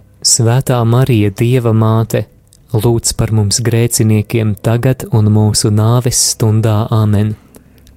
Svētā 0.21 0.77
Marija, 0.85 1.31
Dieva 1.33 1.71
māte, 1.73 2.27
lūdz 2.77 3.15
par 3.17 3.31
mums 3.33 3.57
grēciniekiem 3.65 4.53
tagad 4.61 5.07
un 5.09 5.31
mūsu 5.33 5.71
nāves 5.73 6.19
stundā 6.35 6.83
Āmen. 6.93 7.33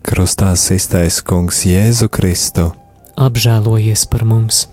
Krustā 0.04 0.54
iztais 0.56 1.20
Kungs 1.20 1.66
Jēzu 1.68 2.08
Kristu. 2.08 2.70
Apžēlojies 3.20 4.08
par 4.08 4.24
mums! 4.24 4.64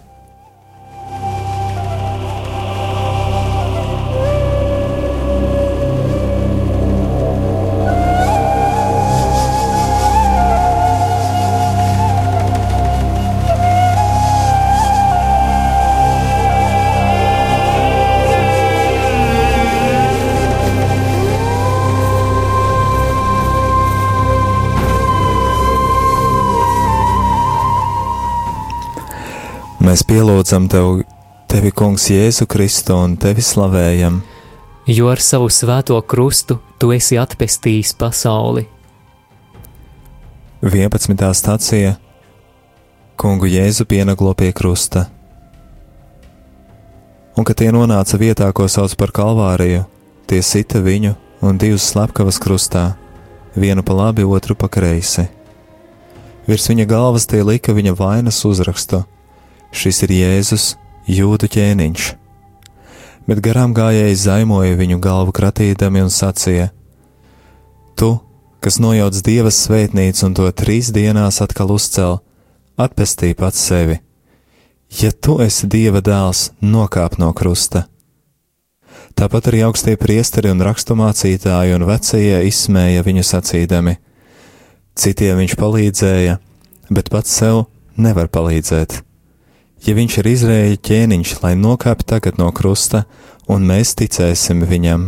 Mēs 29.91 30.05
pielūdzam 30.07 30.69
tev, 30.71 31.01
tevi, 31.51 31.67
Kungs, 31.75 32.05
Jēzu 32.07 32.45
Kristu 32.47 32.95
un 32.95 33.17
tevi 33.19 33.43
slavējam, 33.43 34.21
jo 34.87 35.09
ar 35.11 35.19
savu 35.19 35.49
svēto 35.51 35.97
krustu 36.07 36.55
tu 36.79 36.93
esi 36.95 37.17
atpestījis 37.19 37.91
pasauli. 37.99 38.63
11. 40.63 41.27
stācija 41.35 41.97
Kungu 43.19 43.51
Jēzu 43.51 43.83
pienaglo 43.83 44.31
pie 44.31 44.53
krusta. 44.55 45.09
Un, 47.35 47.43
kad 47.43 47.59
tie 47.59 47.67
nonāca 47.75 48.15
vietā, 48.15 48.47
ko 48.55 48.71
sauc 48.71 48.95
par 48.95 49.11
Kalvāriju, 49.11 49.83
tie 50.23 50.39
sita 50.39 50.79
viņu 50.79 51.17
un 51.43 51.59
divus 51.59 51.91
slepkavas 51.91 52.39
krustā, 52.39 52.93
vienu 53.59 53.83
pa 53.83 53.99
labi, 54.05 54.23
otru 54.23 54.55
pa 54.55 54.71
kreisi. 54.71 55.27
Virs 56.47 56.71
viņa 56.71 56.87
galvas 56.87 57.27
tie 57.27 57.43
lika 57.43 57.75
viņa 57.75 57.99
vainas 57.99 58.45
uzrakstu: 58.47 59.03
Šis 59.71 60.03
ir 60.05 60.13
Jēzus, 60.17 60.65
jūdu 61.07 61.47
ķēniņš. 61.51 62.09
Bet 63.29 63.41
garām 63.45 63.73
gājēji 63.77 64.19
zaimoja 64.19 64.75
viņu 64.79 64.99
galvu 65.01 65.33
kratīdami 65.35 66.03
un 66.03 66.11
sacīja: 66.11 66.69
Tu, 67.95 68.13
kas 68.59 68.79
nojauc 68.83 69.23
dievas 69.23 69.63
svētnīcu 69.65 70.27
un 70.27 70.37
to 70.37 70.51
trīs 70.51 70.91
dienās 70.91 71.41
atkal 71.41 71.71
uzcēl, 71.77 72.19
atpestī 72.77 73.35
pats 73.37 73.61
sevi 73.71 74.01
ja 74.99 75.11
tu 75.11 75.39
esi 75.43 75.67
dieva 75.71 76.01
dēls, 76.03 76.51
nokāp 76.61 77.17
no 77.21 77.31
krusta. 77.37 77.85
Tāpat 79.15 79.51
arī 79.51 79.61
augstie 79.67 79.97
priesteri 79.99 80.51
un 80.51 80.63
raksturmācītāji 80.63 81.75
un 81.75 81.85
vecie 81.87 82.41
izsmēja 82.47 83.03
viņu 83.05 83.23
sacīdami. 83.27 83.97
Citiem 84.95 85.39
viņš 85.39 85.55
palīdzēja, 85.59 86.37
bet 86.91 87.11
pats 87.11 87.39
sev 87.41 87.65
nevar 87.95 88.31
palīdzēt. 88.31 89.01
Ja 89.81 89.95
viņš 89.97 90.15
ir 90.21 90.27
Izraēļa 90.29 90.77
ķēniņš, 90.85 91.31
lai 91.41 91.55
nokāptu 91.57 92.05
tagad 92.13 92.37
no 92.37 92.51
krusta, 92.53 93.07
un 93.49 93.65
mēs 93.65 93.95
ticēsim 93.97 94.61
viņam. 94.69 95.07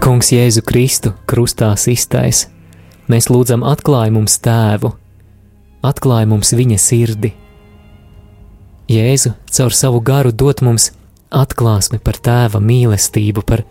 Kungs 0.00 0.32
Jēzu 0.32 0.64
Kristu 0.64 1.12
krustā 1.28 1.74
iztais, 1.76 2.46
mēs 3.12 3.28
lūdzam 3.28 3.60
atklāj 3.68 4.08
mums 4.16 4.40
tēvu, 4.40 4.96
atklāj 5.84 6.24
mums 6.32 6.56
viņa 6.56 6.80
sirdi. 6.80 7.34
Jēzu 8.88 9.36
caur 9.52 9.72
savu 9.76 10.00
garu 10.00 10.32
dot 10.32 10.64
mums 10.64 10.94
atklāsmi 11.34 12.00
par 12.02 12.18
tēva 12.22 12.60
mīlestību, 12.62 13.44
par 13.46 13.64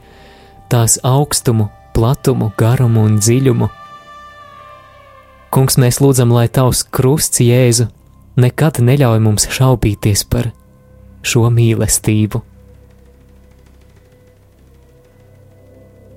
tās 0.71 0.97
augstumu, 1.05 1.69
platumu, 1.93 2.51
garumu 2.57 3.05
un 3.07 3.19
dziļumu. 3.21 3.69
Kungs, 5.53 5.77
mēs 5.77 6.01
lūdzam, 6.01 6.33
lai 6.33 6.47
tavs 6.49 6.81
krusts 6.89 7.43
Jēzu 7.43 7.87
nekad 8.41 8.79
neļauj 8.81 9.21
mums 9.21 9.45
šaubīties 9.53 10.25
par 10.25 10.49
šo 11.23 11.45
mīlestību. 11.53 12.41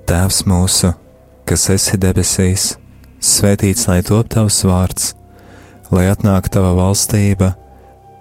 Tēvs 0.06 0.44
mūsu, 0.46 0.92
kas 1.46 1.68
esi 1.74 1.98
debesīs, 2.00 2.76
svētīts 3.20 3.88
lai 3.90 4.00
top 4.06 4.30
tavs 4.32 4.62
vārds, 4.64 5.12
lai 5.90 6.06
atnāktu 6.12 6.56
tava 6.56 6.72
valstība, 6.78 7.52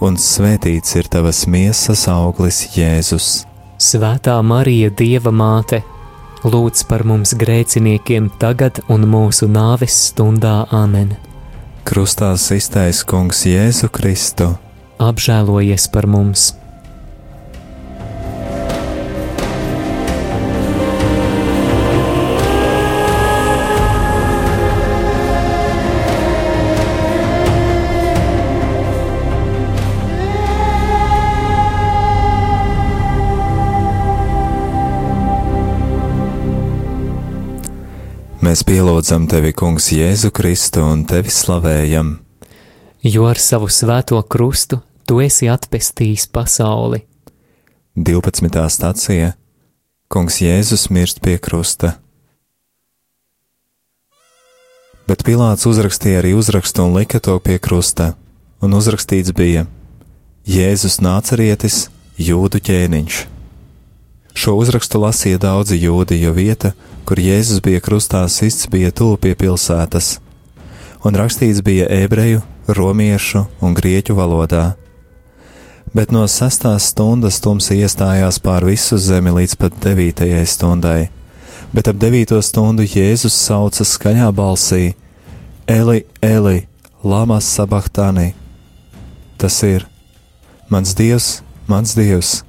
un 0.00 0.18
svētīts 0.20 0.96
ir 0.98 1.08
tavas 1.12 1.44
miesas 1.50 2.06
auglis, 2.10 2.62
Jēzus. 2.76 3.46
Svētā 3.80 4.36
Marija, 4.44 4.90
Dieva 4.90 5.32
māte, 5.32 5.82
lūdz 6.44 6.84
par 6.88 7.04
mums 7.04 7.34
grēciniekiem 7.36 8.30
tagad 8.40 8.80
un 8.92 9.06
mūsu 9.10 9.48
nāves 9.48 9.96
stundā 10.10 10.62
Āmen. 10.72 11.16
Krustā 11.86 12.32
iztaisa 12.34 13.06
Kungs 13.06 13.44
Jēzu 13.46 13.92
Kristu. 13.94 14.54
Apžēlojies 14.98 15.90
par 15.92 16.08
mums! 16.10 16.54
Mēs 38.56 38.62
pielūdzam 38.64 39.26
tevi, 39.28 39.50
Kungs, 39.52 39.90
Jēzu 39.92 40.30
Kristu 40.32 40.80
un 40.80 41.02
tevi 41.04 41.28
slavējam. 41.28 42.14
Jo 43.04 43.26
ar 43.28 43.36
savu 43.36 43.68
svēto 43.68 44.16
krustu 44.32 44.78
tu 45.04 45.18
esi 45.20 45.50
atpestījis 45.52 46.24
pasauli. 46.32 47.02
12. 48.00 48.62
stācija 48.72 49.34
Kungs 50.08 50.40
Jēzus 50.40 50.86
mirst 50.88 51.20
pie 51.20 51.36
krusta. 51.36 51.98
Bet 55.04 55.28
Pilārs 55.28 55.68
uzrakstīja 55.68 56.24
arī 56.24 56.32
uzrakstu 56.40 56.88
un 56.88 56.96
lika 56.96 57.20
to 57.20 57.36
pie 57.44 57.60
krusta, 57.60 58.14
un 58.64 58.80
uzrakstīts 58.80 59.36
bija: 59.36 59.68
Jēzus 60.48 61.02
nācerietis, 61.04 61.90
jūdu 62.16 62.64
ķēniņš. 62.64 63.24
Šo 64.36 64.52
uzrakstu 64.60 65.00
lasīja 65.00 65.38
daudzi 65.40 65.78
jūdi, 65.80 66.18
jo 66.20 66.34
vieta, 66.36 66.74
kur 67.08 67.16
Jēzus 67.16 67.62
bija 67.64 67.80
krustā 67.80 68.20
sists, 68.28 68.68
bija 68.68 68.90
tuvu 68.92 69.16
pie 69.22 69.32
pilsētas, 69.32 70.18
un 71.08 71.16
rakstīts 71.16 71.62
bija 71.64 71.86
ebreju, 72.02 72.42
romiešu 72.68 73.46
un 73.64 73.72
grieķu 73.78 74.16
valodā. 74.18 74.74
Bet 75.96 76.12
no 76.12 76.26
sestās 76.28 76.90
stundas 76.92 77.40
tums 77.40 77.70
iestājās 77.72 78.36
pār 78.44 78.66
visu 78.68 78.98
zemi 79.00 79.32
līdz 79.32 79.56
pat 79.56 79.78
devītajai 79.80 80.44
stundai, 80.44 81.08
bet 81.72 81.88
ap 81.88 81.96
devīto 82.02 82.36
stundu 82.44 82.84
Jēzus 82.84 83.38
sauca 83.48 83.88
skaļā 83.88 84.28
balsī: 84.36 84.90
Eli, 85.64 86.04
Eli, 86.20 86.66
Lamas 87.00 87.48
Sabachtāni! 87.56 88.34
Tas 89.40 89.62
ir 89.64 89.88
mans 90.68 90.92
Dievs, 90.92 91.38
mans 91.72 91.96
Dievs! 91.96 92.42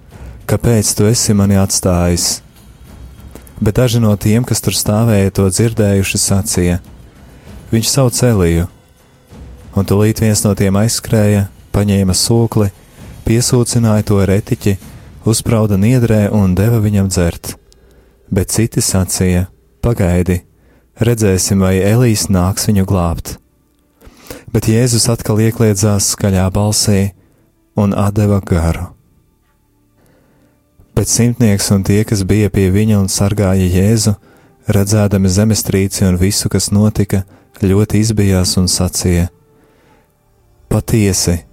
Kāpēc 0.47 0.93
tu 0.95 1.07
esi 1.09 1.35
mani 1.35 1.57
atstājis? 1.59 2.41
Bet 3.59 3.75
daži 3.79 3.99
no 3.99 4.13
tiem, 4.15 4.45
kas 4.47 4.61
tur 4.63 4.75
stāvēja, 4.77 5.33
to 5.33 5.47
dzirdējuši, 5.49 6.19
sacīja: 6.21 6.79
Viņš 7.71 7.89
sauc 7.89 8.19
Eliju, 8.23 8.67
un 9.75 9.87
tūlīt 9.87 10.21
viens 10.23 10.43
no 10.45 10.53
tiem 10.55 10.77
aizskrēja, 10.79 11.47
paņēma 11.75 12.15
sūkli, 12.15 12.69
piesūcināja 13.27 14.07
to 14.07 14.21
retiķi, 14.29 14.77
uzsprauda 15.27 15.77
niedrē 15.81 16.27
un 16.31 16.55
deva 16.55 16.79
viņam 16.83 17.09
dzert. 17.11 17.55
Bet 18.31 18.53
citi 18.55 18.83
sacīja: 18.83 19.47
Pagaidi, 19.81 20.43
redzēsim, 21.01 21.59
vai 21.59 21.77
Elīs 21.81 22.29
nāks 22.31 22.69
viņu 22.69 22.85
glābt. 22.87 23.37
Bet 24.53 24.69
Jēzus 24.71 25.09
atkal 25.11 25.41
iekļiedzās 25.43 26.13
skaļā 26.15 26.45
balsī 26.53 27.09
un 27.75 27.95
deva 28.13 28.39
garu. 28.39 28.96
Bet 30.97 31.11
simtnieks 31.13 31.67
un 31.69 31.83
tie, 31.85 31.99
kas 32.09 32.23
bija 32.25 32.49
pie 32.49 32.71
viņa 32.73 32.95
un 32.97 33.05
sargāja 33.05 33.67
Jēzu, 33.69 34.15
redzēdami 34.73 35.29
zemestrīci 35.29 36.07
un 36.07 36.17
visu, 36.17 36.49
kas 36.49 36.71
notika, 36.73 37.19
ļoti 37.61 38.01
izbijās 38.01 38.55
un 38.57 38.65
sacīja: 38.65 39.27
Patiesi, 40.73 41.43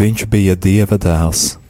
viņš 0.00 0.24
bija 0.24 0.56
Dieva 0.56 0.96
dēls! 0.96 1.61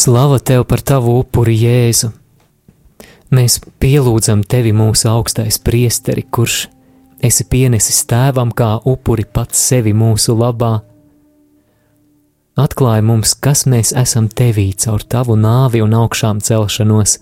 Slava 0.00 0.38
tev 0.38 0.62
par 0.64 0.80
tavu 0.80 1.18
upuri, 1.20 1.52
Jēzu! 1.60 2.08
Mēs 3.36 3.58
pielūdzam 3.84 4.40
tevi, 4.48 4.70
mūsu 4.72 5.10
augstais 5.12 5.58
priesteri, 5.60 6.22
kurš 6.24 6.54
esi 7.28 7.44
pienesis 7.44 7.98
tēvam 8.08 8.48
kā 8.56 8.68
upuri 8.88 9.26
pats 9.28 9.60
sevi 9.60 9.92
mūsu 9.92 10.38
labā. 10.38 10.70
Atklāj 12.64 13.02
mums, 13.10 13.34
kas 13.44 13.66
mēs 13.68 13.92
esam 13.92 14.30
tevī 14.40 14.70
caur 14.86 15.04
tavu 15.04 15.36
nāvi 15.36 15.84
un 15.84 15.92
augšām 15.98 16.40
celšanos. 16.48 17.18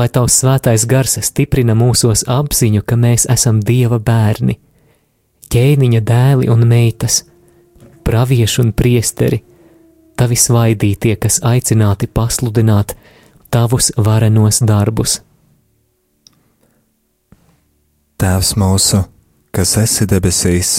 Lai 0.00 0.08
tavs 0.08 0.40
svētais 0.40 0.88
gars 0.88 1.20
stiprina 1.28 1.76
mūsos 1.76 2.24
apziņu, 2.32 2.80
ka 2.80 2.96
mēs 2.96 3.28
esam 3.28 3.60
dieva 3.60 4.00
bērni, 4.00 4.56
ķēniņa 5.52 6.02
dēli 6.14 6.48
un 6.48 6.64
meitas, 6.72 7.26
pravieši 8.08 8.64
un 8.64 8.72
priesteri, 8.72 9.44
tavi 10.20 10.36
svaidītie, 10.36 11.14
kas 11.16 11.40
aicināti 11.46 12.08
pasludināt 12.12 12.92
tavus 13.50 13.88
varenos 13.96 14.60
darbus. 14.68 15.20
Tēvs 18.20 18.52
mūsu, 18.60 19.00
kas 19.56 19.78
esi 19.80 20.04
debesīs, 20.04 20.74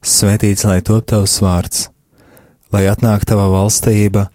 svētīts 0.00 0.64
lai 0.64 0.80
top 0.80 1.04
tavs 1.12 1.36
vārds, 1.44 1.84
lai 2.72 2.86
atnāk 2.88 3.28
tava 3.28 3.44
valstība, 3.52 4.30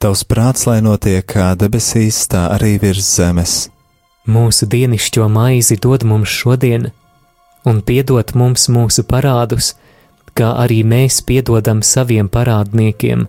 tavs 0.00 0.24
prāts, 0.24 0.64
lai 0.70 0.80
notiek 0.80 1.26
kā 1.28 1.52
debesīs, 1.60 2.22
tā 2.32 2.46
arī 2.56 2.78
virs 2.80 3.12
zemes. 3.18 3.58
Mūsu 4.24 4.64
dienascho 4.64 5.28
maizi 5.28 5.76
dod 5.76 6.08
mums 6.08 6.32
šodien, 6.32 6.88
un 7.68 7.84
piedod 7.84 8.32
mums 8.32 8.70
mūsu 8.72 9.04
parādus, 9.04 9.74
kā 10.32 10.54
arī 10.64 10.80
mēs 10.88 11.20
piedodam 11.28 11.84
saviem 11.84 12.32
parādniekiem, 12.32 13.28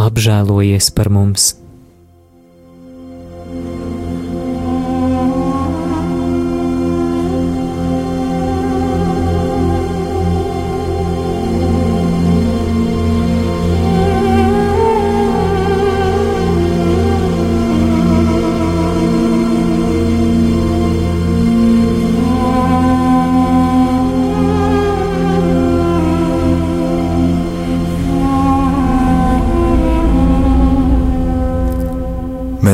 Apžēlojies 0.00 0.88
par 0.96 1.10
mums! 1.12 1.50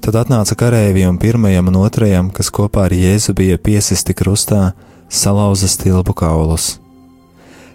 Tad 0.00 0.16
atnāca 0.16 0.56
kareivi 0.56 1.02
un 1.04 1.18
pirmajam 1.20 1.66
un 1.68 1.74
otrajam, 1.82 2.30
kas 2.32 2.48
kopā 2.48 2.86
ar 2.88 2.92
Jēzu 2.96 3.34
bija 3.36 3.58
piesisti 3.60 4.14
krustā, 4.16 4.70
salauza 5.12 5.68
stilbu 5.68 6.14
kaulus. 6.16 6.78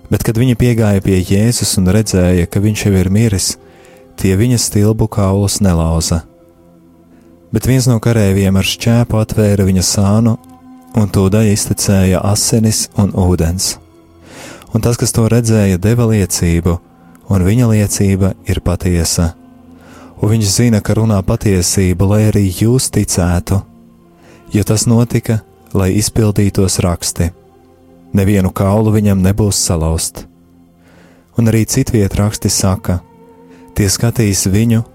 Bet, 0.09 0.25
kad 0.25 0.39
viņi 0.41 0.57
piegāja 0.57 1.03
pie 1.05 1.19
Jēzus 1.21 1.75
un 1.77 1.91
redzēja, 1.93 2.47
ka 2.49 2.63
viņš 2.63 2.85
jau 2.87 2.95
ir 2.97 3.11
miris, 3.13 3.51
tie 4.17 4.33
viņa 4.41 4.57
stilbu 4.57 5.05
kaulus 5.05 5.59
nelauza. 5.61 6.23
Bet 7.53 7.69
viens 7.69 7.85
no 7.85 7.99
kareiviem 8.01 8.57
ar 8.57 8.73
šķēpu 8.73 9.21
atvēra 9.21 9.69
viņa 9.69 9.85
sānu, 9.85 10.35
un 10.97 11.13
tūdaļ 11.13 11.53
iztecēja 11.53 12.25
asinis 12.25 12.87
un 12.97 13.13
ūdens. 13.13 13.75
Un 14.73 14.81
tas, 14.81 14.97
kas 14.97 15.13
to 15.13 15.29
redzēja, 15.29 15.77
deva 15.77 16.09
liecību, 16.09 16.79
un 17.29 17.49
viņa 17.53 17.73
liecība 17.75 18.33
ir 18.49 18.65
patiesa 18.65 19.35
un 20.21 20.31
viņš 20.31 20.51
zina, 20.51 20.81
ka 20.81 20.95
runā 20.95 21.19
patiesību, 21.25 22.07
lai 22.11 22.21
arī 22.29 22.45
jūs 22.49 22.89
ticētu, 22.93 23.59
jo 24.53 24.63
tas 24.63 24.85
notika, 24.87 25.41
lai 25.75 25.91
izpildītos 25.99 26.79
raksti. 26.83 27.31
Nevienu 28.15 28.51
kaulu 28.55 28.93
viņam 28.95 29.23
nebūs 29.23 29.59
salauzt. 29.59 30.23
Un 31.35 31.51
arī 31.51 31.65
citviet 31.67 32.15
raksti 32.15 32.49
saka, 32.49 33.01
tie 33.75 33.89
skatīs 33.91 34.45
viņu, 34.47 34.85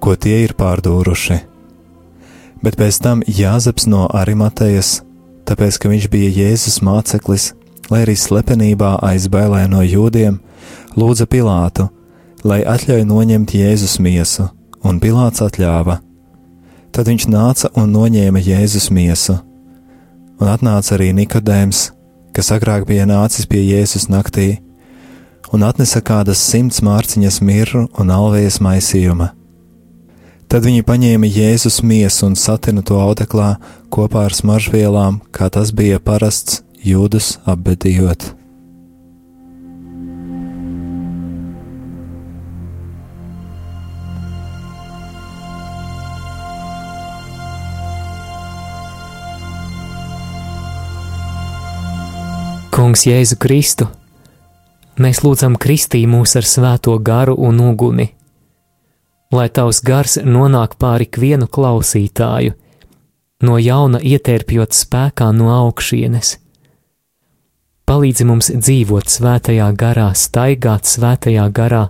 ko 0.00 0.16
tie 0.16 0.46
ir 0.46 0.56
pārdūruši. 0.56 1.36
Bet 2.64 2.76
pēc 2.80 3.00
tam 3.04 3.20
Jāzeps 3.28 3.86
no 3.88 4.06
Arimatejas, 4.16 5.00
tāpēc 5.48 5.76
ka 5.80 5.92
viņš 5.92 6.06
bija 6.12 6.30
Jēzus 6.32 6.80
māceklis, 6.84 7.50
lai 7.92 8.04
arī 8.06 8.16
slepenībā 8.16 8.94
aizbailē 9.04 9.66
no 9.68 9.84
jūdiem, 9.84 10.38
lūdza 10.96 11.28
Pilātu, 11.28 11.90
lai 12.44 12.62
atļauj 12.64 13.04
noņemt 13.08 13.54
Jēzus 13.56 13.98
miesu 14.00 14.48
un 14.86 15.00
Pilārs 15.02 15.42
atļāva. 15.44 16.00
Tad 16.90 17.06
viņš 17.10 17.26
nāca 17.30 17.70
un 17.78 17.92
noņēma 17.94 18.42
Jēzus 18.42 18.90
miesu, 18.94 19.36
un 20.40 20.50
atnāca 20.50 20.96
arī 20.96 21.12
Nikodēms, 21.14 21.90
kas 22.34 22.50
agrāk 22.54 22.86
bija 22.88 23.06
nācis 23.06 23.46
pie 23.50 23.62
Jēzus 23.62 24.08
naktī, 24.10 24.58
un 25.54 25.66
atnesa 25.66 26.02
kādas 26.02 26.42
simts 26.42 26.82
mārciņas 26.86 27.40
mirru 27.42 27.86
un 27.98 28.10
alvējas 28.14 28.58
maisījuma. 28.64 29.30
Tad 30.50 30.66
viņi 30.66 30.82
paņēma 30.82 31.30
Jēzus 31.30 31.78
miesu 31.86 32.26
un 32.26 32.34
satina 32.34 32.82
to 32.82 32.98
audeklā 32.98 33.52
kopā 33.94 34.26
ar 34.26 34.34
smaržvielām, 34.34 35.20
kā 35.30 35.46
tas 35.46 35.70
bija 35.70 36.02
parasts 36.02 36.64
jūdus 36.82 37.36
apbedījot. 37.46 38.39
Kungs 52.80 53.02
Jēzu 53.04 53.36
Kristu, 53.36 53.90
mēs 54.96 55.18
lūdzam 55.20 55.58
kristī 55.60 55.98
mūs 56.08 56.32
ar 56.40 56.46
svēto 56.48 56.94
garu 57.04 57.34
un 57.36 57.58
uguni, 57.60 58.06
lai 59.36 59.50
tavs 59.52 59.82
gars 59.84 60.14
nonāk 60.24 60.78
pāri 60.80 61.04
ikvienu 61.04 61.44
klausītāju, 61.44 62.54
no 63.44 63.58
jauna 63.60 64.00
ietērpjot 64.00 64.72
spēkā 64.78 65.28
no 65.36 65.50
augšienes. 65.58 66.30
Palīdzi 67.84 68.28
mums 68.30 68.48
dzīvot 68.48 69.12
svētajā 69.12 69.68
garā, 69.76 70.08
staigāt 70.16 70.88
svētajā 70.88 71.50
garā, 71.52 71.82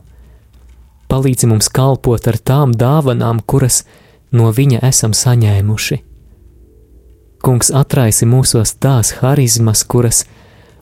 palīdzi 1.07 1.53
mums 1.55 1.71
kalpot 1.71 2.27
ar 2.27 2.41
tām 2.43 2.75
dāvanām, 2.75 3.45
kuras 3.47 3.85
no 4.35 4.51
viņa 4.59 4.83
esam 4.91 5.15
saņēmuši. 5.15 6.03
Kungs 7.47 7.71
atraisi 7.71 8.27
mūsos 8.27 8.75
tās 8.83 9.21
harizmas, 9.23 9.87
kuras 9.87 10.25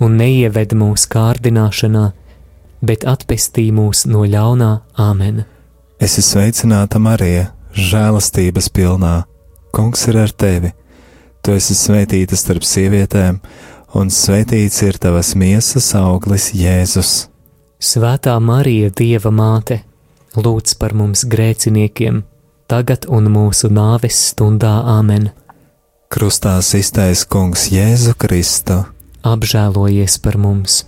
un 0.00 0.16
neieved 0.20 0.74
mūsu 0.76 1.08
kārdināšanā, 1.12 2.10
bet 2.80 3.04
atpestī 3.08 3.68
mūs 3.74 4.06
no 4.08 4.24
ļaunā 4.24 4.72
Āmen. 5.00 5.44
Es 6.00 6.16
esmu 6.16 6.28
sveicināta 6.30 7.00
Marija, 7.02 7.50
žēlastības 7.76 8.70
pilnā. 8.72 9.24
Kungs 9.70 10.06
ir 10.08 10.18
ar 10.18 10.32
tevi. 10.32 10.72
Tu 11.44 11.54
esi 11.56 11.76
svētīta 11.76 12.36
starp 12.36 12.64
sievietēm, 12.66 13.38
un 13.96 14.10
svētīts 14.12 14.80
ir 14.84 14.98
tavas 15.00 15.34
miesas 15.38 15.92
auglis, 15.96 16.50
Jēzus. 16.56 17.28
Svētā 17.80 18.34
Marija, 18.40 18.90
Dieva 18.92 19.32
māte, 19.32 19.80
lūdz 20.36 20.76
par 20.80 20.92
mums 20.96 21.24
grēciniekiem, 21.28 22.22
tagad 22.68 23.06
un 23.08 23.30
mūsu 23.32 23.70
nāves 23.72 24.18
stundā 24.32 24.80
Āmen. 24.98 25.30
Krustā 26.10 26.58
iztaisa 26.60 27.28
Kungs 27.30 27.68
Jēzu 27.72 28.16
Kristu. 28.18 28.82
Apžēlojies 29.20 30.14
par 30.24 30.38
mums! 30.40 30.86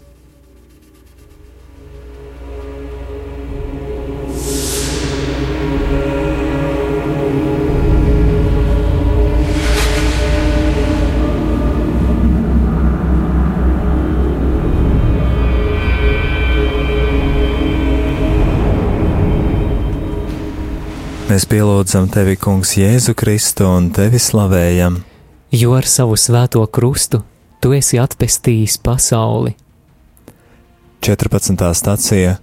Mēs 21.28 21.45
pielūdzam 21.49 22.09
tevi, 22.12 22.39
Kungs, 22.41 22.74
Jēzu 22.76 23.12
Kristu 23.16 23.64
un 23.68 23.91
tevi 23.93 24.18
slavējam. 24.20 24.99
Jo 25.53 25.76
ar 25.76 25.89
savu 25.89 26.16
svēto 26.16 26.64
krustu 26.72 27.22
tu 27.63 27.71
esi 27.77 28.01
atpestījis 28.03 28.81
pasauli. 28.83 29.55
14. 31.03 31.55
stācija 31.79 32.37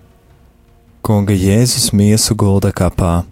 Kunga 1.03 1.35
Jēzus 1.35 1.91
miesu 1.95 2.35
gulda 2.39 2.71
kapā. 2.75 3.23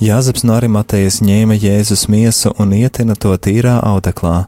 Jāzeps 0.00 0.42
no 0.46 0.58
Arimatejas 0.58 1.20
ņēma 1.22 1.56
Jēzus 1.60 2.06
miesu 2.10 2.52
un 2.58 2.74
ietina 2.74 3.14
to 3.14 3.32
tīrā 3.36 3.78
audeklā, 3.84 4.46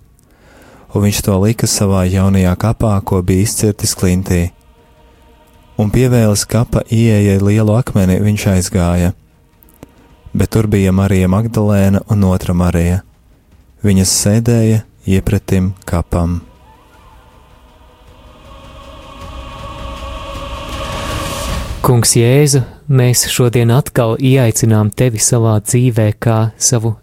un 0.93 1.07
viņš 1.07 1.23
to 1.27 1.39
lika 1.43 1.71
savā 1.71 2.05
jaunajā 2.09 2.53
kapā, 2.59 2.95
ko 3.05 3.23
bija 3.23 3.47
izcirtis 3.47 3.97
klintī. 3.99 4.45
Un 5.81 5.91
pievēlis 5.91 6.47
kapa 6.47 6.85
ieejai 6.91 7.41
lielu 7.43 7.75
akmeni, 7.79 8.21
viņš 8.23 8.49
aizgāja 8.57 9.13
bet 10.33 10.51
tur 10.51 10.67
bija 10.67 10.93
Marija 10.93 11.29
Magdalēna 11.29 12.03
un 12.11 12.25
otra 12.25 12.55
Marija. 12.57 13.03
Viņas 13.85 14.13
sēdēja 14.23 14.83
iepretim 15.07 15.73
kapam. 15.85 16.41
Kungs 21.83 22.15
Jēzu, 22.15 22.63
mēs 22.87 23.27
šodien 23.33 23.73
atkal 23.75 24.15
ieaicinām 24.23 24.93
tevi 24.95 25.19
savā 25.19 25.57
dzīvē 25.65 26.09
kā 26.23 26.39
savu 26.57 26.95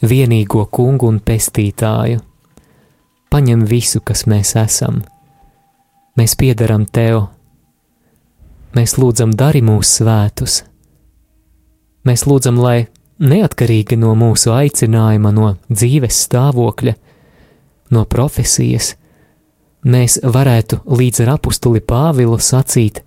vienīgo 0.00 0.64
kungu 0.72 1.12
un 1.12 1.20
pestītāju. 1.20 2.24
Paņem 3.32 3.62
visu, 3.68 4.00
kas 4.00 4.24
mēs 4.28 4.56
esam. 4.60 5.02
Mēs 6.16 6.36
piederam 6.40 6.88
tev. 6.88 7.26
Mēs 8.72 8.96
lūdzam, 8.96 9.36
dari 9.36 9.60
mūs 9.64 9.98
svētus 10.00 10.62
Mēs 12.02 12.24
lūdzam, 12.26 12.56
lai 12.58 12.88
neatkarīgi 13.22 13.96
no 14.00 14.12
mūsu 14.18 14.52
aicinājuma, 14.54 15.32
no 15.34 15.54
dzīves 15.70 16.18
stāvokļa, 16.26 16.94
no 17.94 18.04
profesijas, 18.10 18.94
mēs 19.86 20.18
varētu 20.22 20.82
līdz 20.86 21.24
ar 21.24 21.34
apustuli 21.36 21.80
Pāvilu 21.80 22.38
sacīt: 22.42 23.02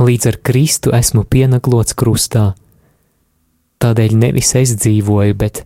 Līdz 0.00 0.28
ar 0.32 0.38
Kristu 0.44 0.92
esmu 0.96 1.24
pienaglots 1.24 1.96
krustā. 1.96 2.52
Tādēļ 3.80 4.16
nevis 4.16 4.54
es 4.56 4.76
dzīvoju, 4.76 5.34
bet 5.36 5.64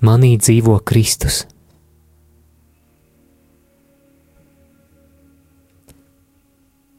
manī 0.00 0.36
dzīvo 0.40 0.78
Kristus. 0.84 1.44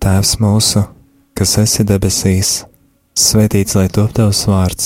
Tēvs 0.03 0.35
mūsu, 0.43 0.83
kas 1.33 1.57
esi 1.61 1.85
debesīs 1.87 2.63
Svētīts 3.13 3.75
lai 3.77 3.85
top 3.93 4.15
tavs 4.17 4.39
vārds, 4.49 4.85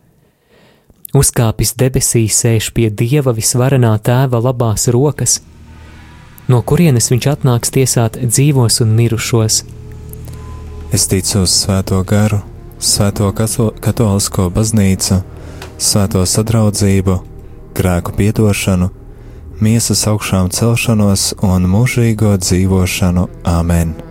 uzkāpis 1.17 1.73
debesīs, 1.77 2.37
sēž 2.43 2.71
pie 2.75 2.89
dieva 2.89 3.33
visvarenā 3.35 3.93
tēva 4.03 4.41
labās 4.41 4.87
rokas, 4.93 5.39
no 6.47 6.61
kurienes 6.61 7.11
viņš 7.11 7.27
atnāks 7.35 7.73
tiesāt 7.75 8.19
dzīvos 8.21 8.81
un 8.85 8.95
mirušos. 8.97 9.63
Es 10.91 11.07
ticu 11.07 11.45
uz 11.45 11.55
Svēto 11.63 12.01
garu, 12.03 12.41
Svēto 12.79 13.31
katolisko 13.33 14.49
baznīcu, 14.51 15.21
Svēto 15.81 16.25
sadraudzību, 16.27 17.17
grēku 17.77 18.15
piedošanu, 18.17 18.91
miesas 19.61 20.05
augšām 20.11 20.51
celšanos 20.51 21.31
un 21.47 21.67
mūžīgo 21.71 22.35
dzīvošanu. 22.41 23.27
Āmen! 23.47 24.10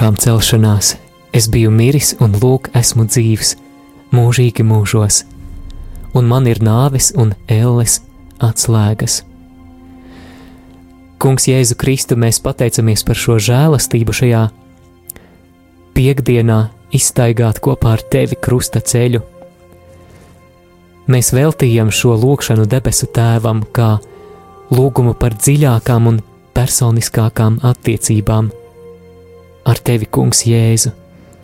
Augšām 0.00 0.16
celšanās, 0.16 0.96
es 1.36 1.46
biju 1.52 1.68
miris 1.70 2.14
un 2.24 2.32
lūk, 2.32 2.70
esmu 2.72 3.04
dzīvs, 3.04 3.50
mūžīgi 4.16 4.64
mūžos, 4.64 5.26
un 6.16 6.24
man 6.24 6.46
ir 6.48 6.62
nāves 6.64 7.12
un 7.12 7.34
elles 7.44 8.00
atslēgas. 8.40 9.18
Kungs, 11.20 11.44
Jēzu 11.50 11.76
Kristu, 11.76 12.16
mēs 12.16 12.40
pateicamies 12.40 13.04
par 13.04 13.20
šo 13.20 13.36
žēlastību 13.36 14.14
šajā 14.16 14.46
piekdienā, 15.92 16.70
iztaigāt 16.96 17.60
kopā 17.60 17.92
ar 17.98 18.00
tevi 18.00 18.38
krusta 18.40 18.80
ceļu. 18.80 19.20
Mēs 21.12 21.34
veltījam 21.36 21.92
šo 21.92 22.14
lūgšanu 22.16 22.64
debesu 22.64 23.10
tēvam, 23.12 23.66
kā 23.68 23.98
lūgumu 24.72 25.12
par 25.12 25.36
dziļākām 25.36 26.08
un 26.08 26.22
personiskākām 26.56 27.60
attiecībām 27.68 28.48
ar 29.70 29.78
tevi, 29.78 30.08
Kungs, 30.10 30.42
Jēzu, 30.48 30.90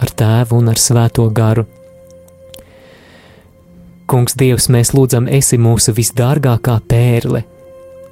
ar 0.02 0.12
tēvu 0.18 0.58
un 0.58 0.72
ar 0.72 0.80
svēto 0.80 1.26
garu. 1.34 1.66
Kungs, 4.10 4.36
Dievs, 4.38 4.68
mēs 4.70 4.92
lūdzam, 4.94 5.26
esi 5.30 5.58
mūsu 5.58 5.94
visdārgākā 5.94 6.76
pērle, 6.90 7.42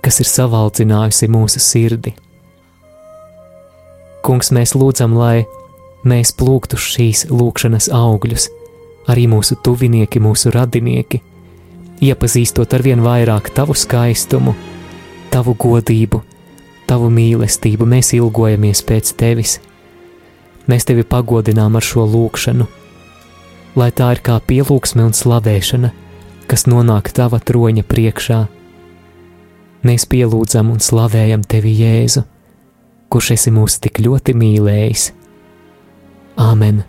kas 0.03 0.21
ir 0.23 0.31
savaldzinājusi 0.31 1.31
mūsu 1.31 1.62
sirdi. 1.62 2.15
Kungs, 4.25 4.51
mēs 4.57 4.75
lūdzam, 4.79 5.15
lai 5.19 5.45
mēs 6.09 6.33
plūgtu 6.39 6.79
šīs 6.81 7.27
lūkšanas 7.31 7.91
augļus, 7.95 8.49
arī 9.11 9.27
mūsu 9.31 9.59
tuvinieki, 9.65 10.23
mūsu 10.23 10.53
radinieki, 10.55 11.21
iepazīstot 12.05 12.75
ar 12.75 12.85
vien 12.85 13.05
vairāk 13.05 13.53
tavu 13.55 13.77
skaistumu, 13.77 14.55
tavu 15.33 15.55
godību, 15.61 16.23
tavu 16.89 17.11
mīlestību, 17.12 17.87
mēs 17.89 18.15
ilgojamies 18.17 18.83
pēc 18.89 19.15
tevis. 19.21 19.59
Mēs 20.71 20.87
tevi 20.89 21.05
pagodinām 21.05 21.77
ar 21.77 21.85
šo 21.85 22.07
lūkšanu, 22.09 22.67
lai 23.77 23.91
tā 23.93 24.12
ir 24.15 24.23
kā 24.25 24.39
pielūgsme 24.41 25.05
un 25.05 25.12
slavēšana, 25.17 25.91
kas 26.49 26.67
nonāk 26.71 27.11
tava 27.17 27.41
troņa 27.41 27.85
priekšā. 27.89 28.41
Mēs 29.85 30.09
pielūdzam 30.09 30.73
un 30.73 30.81
slavējam 30.81 31.45
tevi, 31.45 31.75
Jēzu, 31.83 32.25
kurš 33.12 33.35
esi 33.37 33.53
mūs 33.53 33.77
tik 33.85 34.01
ļoti 34.01 34.37
mīlējis. 34.41 35.11
Āmen! 36.41 36.83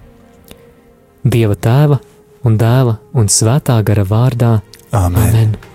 Dieva 1.26 1.57
tēva 1.57 1.99
un 2.45 2.57
dēla 2.61 2.99
un 3.17 3.32
svētā 3.32 3.82
gara 3.84 4.07
vārdā 4.07 4.57
Āmen! 4.95 5.23
Amen. 5.28 5.74